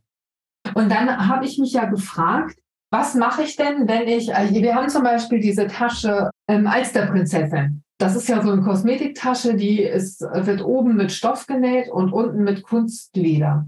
Und 0.77 0.91
dann 0.91 1.27
habe 1.27 1.47
ich 1.47 1.59
mich 1.59 1.73
ja 1.73 1.87
gefragt, 1.87 2.59
was 2.93 3.15
mache 3.15 3.45
ich 3.45 3.57
denn, 3.57 3.89
wenn 3.89 4.07
ich, 4.07 4.35
also 4.37 4.55
wir 4.55 4.75
haben 4.75 4.91
zum 4.91 5.05
Beispiel 5.05 5.41
diese 5.41 5.69
Tasche 5.69 6.31
ähm, 6.49 6.67
Alsterprinzessin. 6.67 7.83
Das 7.99 8.15
ist 8.15 8.29
ja 8.29 8.43
so 8.43 8.51
eine 8.53 8.61
Kosmetiktasche, 8.61 9.55
die 9.55 9.81
ist, 9.81 10.21
wird 10.21 10.63
oben 10.63 10.97
mit 10.97 11.13
Stoff 11.13 11.47
genäht 11.47 11.89
und 11.89 12.13
unten 12.13 12.45
mit 12.45 12.63
Kunstleder. 12.63 13.67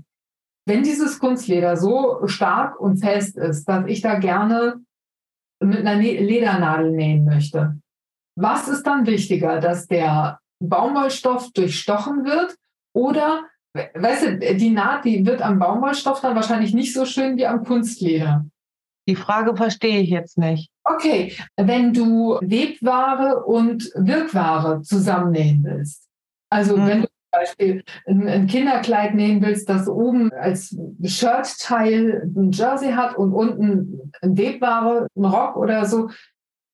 Wenn 0.66 0.82
dieses 0.82 1.18
Kunstleder 1.18 1.78
so 1.78 2.26
stark 2.26 2.78
und 2.78 2.98
fest 2.98 3.38
ist, 3.38 3.64
dass 3.64 3.86
ich 3.86 4.02
da 4.02 4.18
gerne 4.18 4.82
mit 5.60 5.78
einer 5.78 5.96
Ledernadel 5.96 6.90
nähen 6.90 7.24
möchte, 7.24 7.80
was 8.36 8.68
ist 8.68 8.82
dann 8.82 9.06
wichtiger, 9.06 9.60
dass 9.60 9.86
der 9.86 10.40
Baumwollstoff 10.62 11.52
durchstochen 11.52 12.26
wird 12.26 12.54
oder, 12.94 13.44
weißt 13.94 14.26
du, 14.26 14.56
die 14.56 14.70
Naht, 14.70 15.04
die 15.04 15.24
wird 15.24 15.42
am 15.42 15.58
Baumwollstoff 15.58 16.20
dann 16.20 16.34
wahrscheinlich 16.34 16.74
nicht 16.74 16.92
so 16.92 17.04
schön 17.04 17.36
wie 17.36 17.46
am 17.46 17.64
Kunstleder. 17.64 18.46
Die 19.08 19.16
Frage 19.16 19.56
verstehe 19.56 20.00
ich 20.00 20.10
jetzt 20.10 20.36
nicht. 20.36 20.70
Okay, 20.84 21.32
wenn 21.56 21.94
du 21.94 22.38
Webware 22.42 23.44
und 23.44 23.90
Wirkware 23.94 24.82
zusammennähen 24.82 25.64
willst, 25.64 26.06
also 26.50 26.76
hm. 26.76 26.86
wenn 26.86 27.02
du 27.02 27.08
Beispiel 27.30 27.84
ein, 28.06 28.46
Kinderkleid 28.46 29.14
nähen 29.14 29.42
willst, 29.42 29.68
das 29.68 29.88
oben 29.88 30.32
als 30.32 30.76
Shirtteil 31.04 32.30
ein 32.34 32.52
Jersey 32.52 32.92
hat 32.92 33.16
und 33.16 33.32
unten 33.32 34.12
ein 34.22 34.36
Webware, 34.36 35.06
ein 35.14 35.24
Rock 35.24 35.56
oder 35.56 35.84
so, 35.84 36.10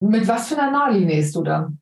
mit 0.00 0.28
was 0.28 0.48
für 0.48 0.58
einer 0.58 0.70
Nadel 0.70 1.02
nähst 1.02 1.34
du 1.34 1.42
dann? 1.42 1.80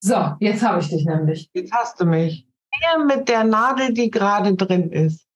So, 0.00 0.32
jetzt 0.40 0.62
habe 0.62 0.80
ich 0.80 0.88
dich 0.88 1.04
nämlich. 1.04 1.50
Jetzt 1.54 1.72
hast 1.72 2.00
du 2.00 2.04
mich. 2.04 2.46
Hier 2.78 3.04
mit 3.04 3.28
der 3.28 3.44
Nadel, 3.44 3.92
die 3.92 4.10
gerade 4.10 4.54
drin 4.54 4.90
ist. 4.90 5.26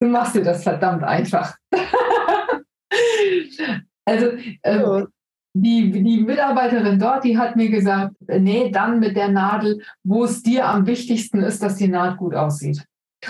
du 0.00 0.06
machst 0.06 0.34
dir 0.34 0.42
das 0.42 0.62
verdammt 0.62 1.04
einfach. 1.04 1.54
also, 4.04 4.32
ähm, 4.62 5.08
die, 5.56 5.90
die 5.92 6.20
Mitarbeiterin 6.20 6.98
dort, 6.98 7.24
die 7.24 7.38
hat 7.38 7.54
mir 7.54 7.70
gesagt, 7.70 8.16
nee, 8.26 8.70
dann 8.70 8.98
mit 8.98 9.16
der 9.16 9.28
Nadel, 9.28 9.82
wo 10.02 10.24
es 10.24 10.42
dir 10.42 10.68
am 10.68 10.86
wichtigsten 10.86 11.40
ist, 11.42 11.62
dass 11.62 11.76
die 11.76 11.88
Naht 11.88 12.16
gut 12.16 12.34
aussieht. 12.34 12.84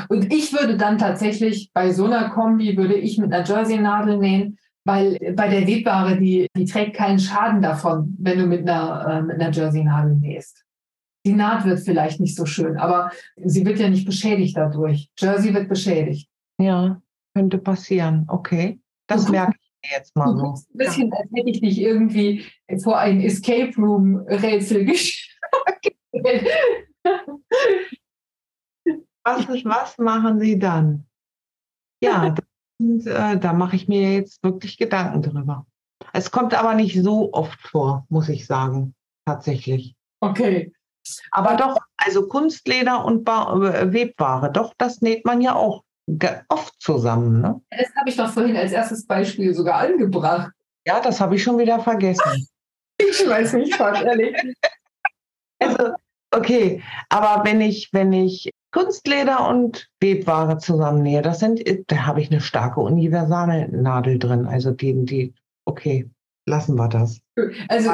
Und 0.08 0.32
ich 0.32 0.52
würde 0.52 0.76
dann 0.76 0.98
tatsächlich 0.98 1.70
bei 1.72 1.92
so 1.92 2.06
einer 2.06 2.30
Kombi, 2.30 2.76
würde 2.76 2.94
ich 2.94 3.18
mit 3.18 3.32
einer 3.32 3.44
Jersey-Nadel 3.44 4.18
nähen, 4.18 4.58
weil 4.84 5.18
bei 5.36 5.48
der 5.48 5.66
Webware, 5.66 6.16
die, 6.16 6.48
die 6.56 6.64
trägt 6.64 6.96
keinen 6.96 7.18
Schaden 7.18 7.62
davon, 7.62 8.16
wenn 8.18 8.38
du 8.38 8.46
mit 8.46 8.68
einer, 8.68 9.06
äh, 9.08 9.22
mit 9.22 9.40
einer 9.40 9.52
Jersey-Nadel 9.52 10.16
nähst. 10.16 10.63
Die 11.26 11.32
Naht 11.32 11.64
wird 11.64 11.80
vielleicht 11.80 12.20
nicht 12.20 12.36
so 12.36 12.44
schön, 12.44 12.76
aber 12.76 13.10
sie 13.36 13.64
wird 13.64 13.78
ja 13.78 13.88
nicht 13.88 14.06
beschädigt 14.06 14.56
dadurch. 14.56 15.10
Jersey 15.18 15.54
wird 15.54 15.68
beschädigt. 15.68 16.28
Ja, 16.60 17.00
könnte 17.34 17.58
passieren. 17.58 18.26
Okay, 18.28 18.80
das 19.06 19.28
merke 19.28 19.56
jetzt 19.92 20.14
mal 20.16 20.36
so. 20.36 20.54
Ein 20.54 20.78
bisschen, 20.78 21.12
als 21.12 21.30
hätte 21.34 21.50
ich 21.50 21.60
dich 21.60 21.80
irgendwie 21.80 22.44
vor 22.82 22.98
ein 22.98 23.20
Escape 23.20 23.74
Room 23.76 24.16
Rätsel 24.26 24.84
gestellt. 24.84 25.34
was, 29.24 29.46
was 29.48 29.98
machen 29.98 30.40
Sie 30.40 30.58
dann? 30.58 31.06
Ja, 32.02 32.34
und, 32.78 33.06
äh, 33.06 33.38
da 33.38 33.52
mache 33.52 33.76
ich 33.76 33.88
mir 33.88 34.12
jetzt 34.12 34.42
wirklich 34.42 34.76
Gedanken 34.76 35.22
drüber. 35.22 35.66
Es 36.12 36.30
kommt 36.30 36.54
aber 36.54 36.74
nicht 36.74 37.02
so 37.02 37.32
oft 37.32 37.60
vor, 37.60 38.06
muss 38.08 38.28
ich 38.28 38.46
sagen, 38.46 38.94
tatsächlich. 39.26 39.96
Okay. 40.20 40.72
Aber 41.30 41.56
doch, 41.56 41.76
also 41.96 42.28
Kunstleder 42.28 43.04
und 43.04 43.24
ba 43.24 43.54
äh, 43.54 43.92
Webware, 43.92 44.50
doch, 44.50 44.74
das 44.78 45.00
näht 45.00 45.24
man 45.24 45.40
ja 45.40 45.54
auch 45.54 45.82
oft 46.48 46.74
zusammen. 46.80 47.40
Ne? 47.40 47.60
Das 47.70 47.94
habe 47.96 48.08
ich 48.08 48.16
doch 48.16 48.28
vorhin 48.28 48.56
als 48.56 48.72
erstes 48.72 49.06
Beispiel 49.06 49.54
sogar 49.54 49.76
angebracht. 49.80 50.50
Ja, 50.86 51.00
das 51.00 51.20
habe 51.20 51.36
ich 51.36 51.42
schon 51.42 51.58
wieder 51.58 51.80
vergessen. 51.80 52.46
ich 52.98 53.26
weiß 53.26 53.54
nicht, 53.54 53.78
was 53.78 54.00
ehrlich. 54.02 54.36
Also, 55.60 55.94
okay, 56.30 56.82
aber 57.08 57.44
wenn 57.44 57.60
ich, 57.60 57.88
wenn 57.92 58.12
ich 58.12 58.50
Kunstleder 58.70 59.48
und 59.48 59.88
Webware 60.00 60.58
zusammennähe, 60.58 61.22
das 61.22 61.38
sind, 61.38 61.62
da 61.86 62.06
habe 62.06 62.20
ich 62.20 62.30
eine 62.30 62.40
starke 62.40 62.80
universale 62.80 63.68
Nadel 63.68 64.18
drin. 64.18 64.46
Also 64.46 64.72
die, 64.72 65.04
die, 65.04 65.34
okay, 65.64 66.10
lassen 66.46 66.76
wir 66.76 66.88
das. 66.88 67.20
Also, 67.68 67.90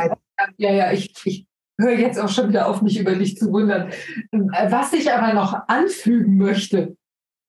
ja, 0.57 0.73
ja, 0.73 0.93
ich, 0.93 1.15
ich 1.25 1.47
höre 1.81 1.99
jetzt 1.99 2.19
auch 2.19 2.29
schon 2.29 2.49
wieder 2.49 2.69
auf, 2.69 2.83
mich 2.83 2.99
über 2.99 3.15
dich 3.15 3.37
zu 3.37 3.51
wundern. 3.51 3.91
Was 4.31 4.93
ich 4.93 5.13
aber 5.13 5.35
noch 5.35 5.69
anfügen 5.69 6.37
möchte, 6.37 6.97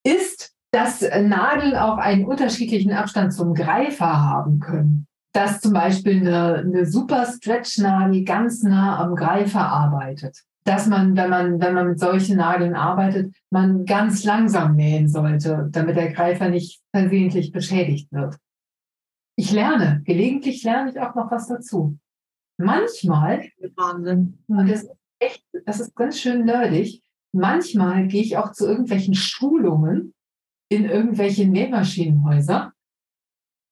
ist, 0.04 0.54
dass 0.72 1.02
Nadeln 1.02 1.76
auch 1.76 1.98
einen 1.98 2.26
unterschiedlichen 2.26 2.94
Abstand 2.94 3.34
zum 3.34 3.54
Greifer 3.54 4.22
haben 4.22 4.60
können. 4.60 5.08
Dass 5.34 5.62
zum 5.62 5.74
Beispiel 5.74 6.20
eine, 6.22 6.56
eine 6.60 6.86
super 6.86 7.26
Stretch-Nadel 7.26 8.24
ganz 8.24 8.64
nah 8.64 9.00
am 9.00 9.16
Greifer 9.16 9.62
arbeitet. 9.62 10.40
Dass 10.64 10.88
man, 10.88 11.16
wenn 11.16 11.30
man, 11.30 11.60
wenn 11.60 11.74
man 11.74 11.90
mit 11.90 12.00
solchen 12.00 12.38
Nadeln 12.38 12.76
arbeitet, 12.76 13.34
man 13.50 13.86
ganz 13.86 14.24
langsam 14.24 14.76
nähen 14.76 15.08
sollte, 15.08 15.70
damit 15.72 15.98
der 15.98 16.12
Greifer 16.12 16.50
nicht 16.50 16.82
versehentlich 16.94 17.52
beschädigt 17.52 18.12
wird. 18.12 18.38
Ich 19.38 19.52
lerne, 19.52 20.02
gelegentlich 20.06 20.64
lerne 20.64 20.92
ich 20.92 21.00
auch 21.00 21.16
noch 21.16 21.32
was 21.32 21.48
dazu. 21.48 21.98
Manchmal, 22.64 23.50
Wahnsinn. 23.76 24.38
und 24.48 24.70
das 24.70 24.84
ist 24.84 24.92
echt, 25.20 25.44
das 25.66 25.80
ist 25.80 25.96
ganz 25.96 26.20
schön 26.20 26.46
nerdig, 26.46 27.04
manchmal 27.34 28.08
gehe 28.08 28.22
ich 28.22 28.38
auch 28.38 28.52
zu 28.52 28.68
irgendwelchen 28.68 29.14
Schulungen 29.14 30.14
in 30.70 30.86
irgendwelche 30.86 31.48
Nähmaschinenhäuser 31.48 32.74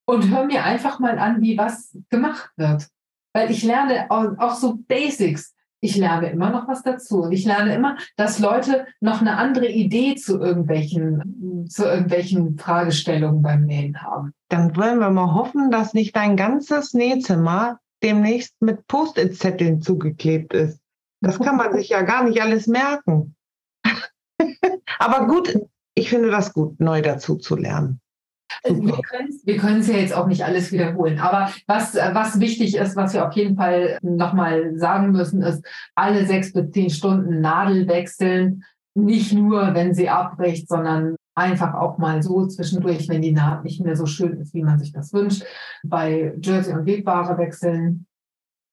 und 0.05 0.29
höre 0.29 0.45
mir 0.45 0.63
einfach 0.63 0.99
mal 0.99 1.19
an, 1.19 1.41
wie 1.41 1.57
was 1.57 1.97
gemacht 2.09 2.51
wird. 2.57 2.87
Weil 3.33 3.51
ich 3.51 3.63
lerne 3.63 4.07
auch 4.09 4.55
so 4.55 4.79
Basics. 4.87 5.53
Ich 5.81 5.95
lerne 5.95 6.29
immer 6.29 6.49
noch 6.49 6.67
was 6.67 6.83
dazu. 6.83 7.21
Und 7.21 7.31
ich 7.31 7.45
lerne 7.45 7.73
immer, 7.73 7.95
dass 8.17 8.39
Leute 8.39 8.85
noch 8.99 9.21
eine 9.21 9.37
andere 9.37 9.69
Idee 9.69 10.15
zu 10.15 10.39
irgendwelchen, 10.39 11.67
zu 11.69 11.85
irgendwelchen 11.85 12.57
Fragestellungen 12.57 13.41
beim 13.41 13.65
Nähen 13.65 14.01
haben. 14.01 14.33
Dann 14.49 14.75
wollen 14.75 14.99
wir 14.99 15.11
mal 15.11 15.33
hoffen, 15.33 15.71
dass 15.71 15.93
nicht 15.93 16.15
dein 16.15 16.35
ganzes 16.35 16.93
Nähzimmer 16.93 17.79
demnächst 18.03 18.61
mit 18.61 18.87
Post-it-Zetteln 18.87 19.81
zugeklebt 19.81 20.53
ist. 20.53 20.79
Das 21.21 21.39
kann 21.39 21.57
man 21.57 21.73
sich 21.73 21.89
ja 21.89 22.01
gar 22.01 22.23
nicht 22.23 22.41
alles 22.41 22.67
merken. 22.67 23.35
Aber 24.99 25.27
gut, 25.27 25.57
ich 25.95 26.09
finde 26.09 26.31
das 26.31 26.53
gut, 26.53 26.79
neu 26.79 27.01
dazu 27.01 27.35
zu 27.35 27.55
lernen. 27.55 27.99
Also 28.63 28.83
wir 28.83 29.57
können 29.57 29.79
es 29.79 29.87
ja 29.87 29.97
jetzt 29.97 30.13
auch 30.13 30.27
nicht 30.27 30.43
alles 30.43 30.71
wiederholen. 30.71 31.19
Aber 31.19 31.51
was, 31.67 31.95
was 31.95 32.39
wichtig 32.39 32.75
ist, 32.75 32.95
was 32.95 33.13
wir 33.13 33.27
auf 33.27 33.33
jeden 33.33 33.55
Fall 33.55 33.97
nochmal 34.01 34.77
sagen 34.77 35.11
müssen, 35.11 35.41
ist, 35.41 35.63
alle 35.95 36.25
sechs 36.25 36.51
bis 36.51 36.71
zehn 36.71 36.89
Stunden 36.89 37.41
Nadel 37.41 37.87
wechseln. 37.87 38.63
Nicht 38.95 39.33
nur, 39.33 39.73
wenn 39.75 39.93
sie 39.93 40.09
abbricht, 40.09 40.67
sondern 40.67 41.15
einfach 41.39 41.73
auch 41.73 41.97
mal 41.97 42.21
so 42.21 42.45
zwischendurch, 42.45 43.07
wenn 43.09 43.21
die 43.21 43.31
Naht 43.31 43.63
nicht 43.63 43.81
mehr 43.81 43.95
so 43.95 44.05
schön 44.05 44.39
ist, 44.39 44.53
wie 44.53 44.63
man 44.63 44.77
sich 44.77 44.91
das 44.91 45.13
wünscht. 45.13 45.43
Bei 45.83 46.33
Jersey 46.41 46.73
und 46.73 46.85
Webware 46.85 47.37
wechseln. 47.37 48.05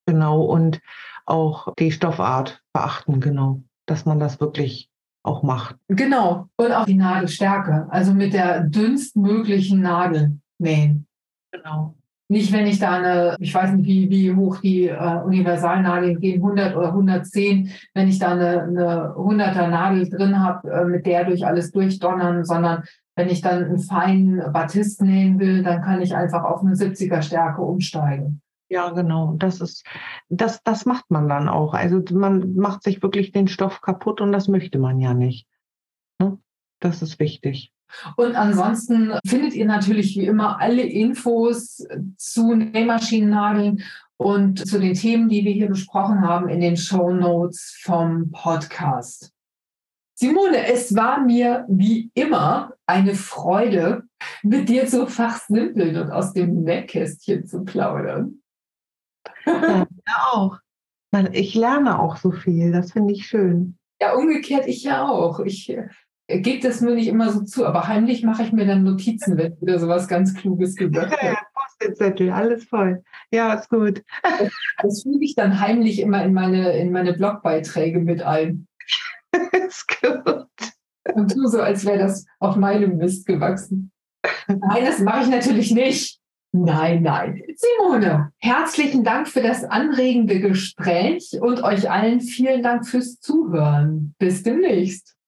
Genau, 0.05 0.43
und 0.43 0.81
auch 1.25 1.73
die 1.79 1.91
Stoffart 1.91 2.61
beachten, 2.73 3.19
genau, 3.19 3.61
dass 3.85 4.05
man 4.05 4.19
das 4.19 4.39
wirklich 4.39 4.89
auch 5.23 5.43
macht. 5.43 5.75
Genau. 5.89 6.47
Und 6.55 6.71
auch 6.71 6.85
die 6.85 6.95
Nadelstärke, 6.95 7.87
also 7.89 8.13
mit 8.13 8.33
der 8.33 8.61
dünnstmöglichen 8.61 9.81
Nadel. 9.81 10.39
nähen. 10.59 11.07
Genau. 11.51 11.95
Nicht, 12.29 12.51
wenn 12.51 12.67
ich 12.67 12.79
da 12.79 12.91
eine, 12.91 13.37
ich 13.39 13.53
weiß 13.53 13.71
nicht, 13.73 13.87
wie, 13.87 14.09
wie 14.09 14.35
hoch 14.35 14.57
die 14.57 14.87
äh, 14.87 15.21
Universalnadeln 15.23 16.19
gehen, 16.19 16.43
100 16.43 16.75
oder 16.75 16.89
110, 16.89 17.71
wenn 17.93 18.09
ich 18.09 18.19
da 18.19 18.31
eine, 18.31 18.63
eine 18.63 19.15
100er 19.15 19.67
Nadel 19.67 20.09
drin 20.09 20.43
habe, 20.43 20.69
äh, 20.69 20.83
mit 20.83 21.05
der 21.05 21.23
durch 21.23 21.45
alles 21.45 21.71
durchdonnern, 21.71 22.43
sondern 22.43 22.83
wenn 23.15 23.29
ich 23.29 23.41
dann 23.41 23.63
einen 23.63 23.79
feinen 23.79 24.51
Batist 24.51 25.01
nähen 25.01 25.39
will, 25.39 25.63
dann 25.63 25.81
kann 25.81 26.01
ich 26.01 26.15
einfach 26.15 26.43
auf 26.43 26.61
eine 26.61 26.73
70er 26.73 27.21
Stärke 27.21 27.61
umsteigen. 27.61 28.41
Ja, 28.69 28.89
genau. 28.89 29.35
Das 29.37 29.61
ist, 29.61 29.85
das, 30.27 30.61
das 30.63 30.85
macht 30.85 31.09
man 31.09 31.29
dann 31.29 31.47
auch. 31.47 31.73
Also 31.73 32.03
man 32.11 32.55
macht 32.55 32.83
sich 32.83 33.01
wirklich 33.01 33.31
den 33.31 33.47
Stoff 33.47 33.81
kaputt 33.81 34.19
und 34.19 34.33
das 34.33 34.49
möchte 34.49 34.79
man 34.79 34.99
ja 34.99 35.13
nicht. 35.13 35.47
Ne? 36.19 36.37
Das 36.81 37.01
ist 37.01 37.19
wichtig. 37.19 37.71
Und 38.15 38.35
ansonsten 38.35 39.13
findet 39.25 39.53
ihr 39.53 39.65
natürlich 39.65 40.15
wie 40.17 40.25
immer 40.25 40.59
alle 40.59 40.83
Infos 40.83 41.85
zu 42.17 42.53
Nähmaschinennadeln 42.55 43.83
und 44.17 44.67
zu 44.67 44.79
den 44.79 44.93
Themen, 44.93 45.29
die 45.29 45.45
wir 45.45 45.51
hier 45.51 45.69
besprochen 45.69 46.21
haben, 46.21 46.49
in 46.49 46.59
den 46.59 46.77
Show 46.77 47.11
Notes 47.11 47.77
vom 47.81 48.31
Podcast. 48.31 49.31
Simone, 50.15 50.65
es 50.65 50.95
war 50.95 51.19
mir 51.21 51.65
wie 51.69 52.09
immer 52.15 52.73
eine 52.87 53.13
Freude, 53.13 54.03
mit 54.41 54.67
dir 54.67 54.87
so 54.87 55.05
fachsimpeln 55.05 55.95
und 55.95 56.09
aus 56.09 56.33
dem 56.33 56.63
Nähkästchen 56.63 57.45
zu 57.45 57.63
plaudern. 57.63 58.41
Ja, 59.45 59.85
auch. 60.31 60.57
Ich 61.31 61.53
lerne 61.53 61.99
auch 61.99 62.17
so 62.17 62.31
viel, 62.31 62.71
das 62.71 62.93
finde 62.93 63.13
ich 63.13 63.27
schön. 63.27 63.77
Ja, 64.01 64.15
umgekehrt 64.15 64.67
ich 64.67 64.83
ja 64.83 65.07
auch. 65.07 65.39
Ich 65.39 65.71
gebe 66.27 66.67
das 66.67 66.81
mir 66.81 66.95
nicht 66.95 67.07
immer 67.07 67.31
so 67.31 67.41
zu, 67.43 67.65
aber 67.65 67.87
heimlich 67.87 68.23
mache 68.23 68.43
ich 68.43 68.51
mir 68.51 68.65
dann 68.65 68.83
Notizen, 68.83 69.37
wenn 69.37 69.59
wieder 69.61 69.79
sowas 69.79 70.07
ganz 70.07 70.33
Kluges 70.33 70.75
gesagt 70.75 71.11
wird. 71.11 71.23
Ja, 71.23 71.37
Post-it-Zettel, 71.53 72.31
alles 72.31 72.65
voll. 72.65 73.03
Ja, 73.31 73.53
ist 73.53 73.69
gut. 73.69 74.03
Das, 74.23 74.51
das 74.81 75.03
füge 75.03 75.23
ich 75.23 75.35
dann 75.35 75.59
heimlich 75.59 75.99
immer 75.99 76.23
in 76.23 76.33
meine, 76.33 76.77
in 76.77 76.91
meine 76.91 77.13
Blogbeiträge 77.13 77.99
mit 77.99 78.21
ein. 78.23 78.67
ist 79.67 79.87
gut. 80.01 80.47
Und 81.13 81.31
tu 81.31 81.47
so, 81.47 81.61
als 81.61 81.85
wäre 81.85 81.99
das 81.99 82.25
auf 82.39 82.57
meinem 82.57 82.97
Mist 82.97 83.25
gewachsen. 83.25 83.91
Nein, 84.47 84.85
das 84.85 84.99
mache 84.99 85.23
ich 85.23 85.29
natürlich 85.29 85.71
nicht. 85.71 86.19
Nein, 86.51 87.03
nein. 87.03 87.43
Simone, 87.55 88.31
herzlichen 88.39 89.03
Dank 89.03 89.27
für 89.27 89.41
das 89.41 89.63
anregende 89.63 90.39
Gespräch 90.39 91.37
und 91.39 91.63
euch 91.63 91.89
allen 91.89 92.21
vielen 92.21 92.63
Dank 92.63 92.87
fürs 92.87 93.19
Zuhören. 93.19 94.15
Bis 94.17 94.43
demnächst. 94.43 95.16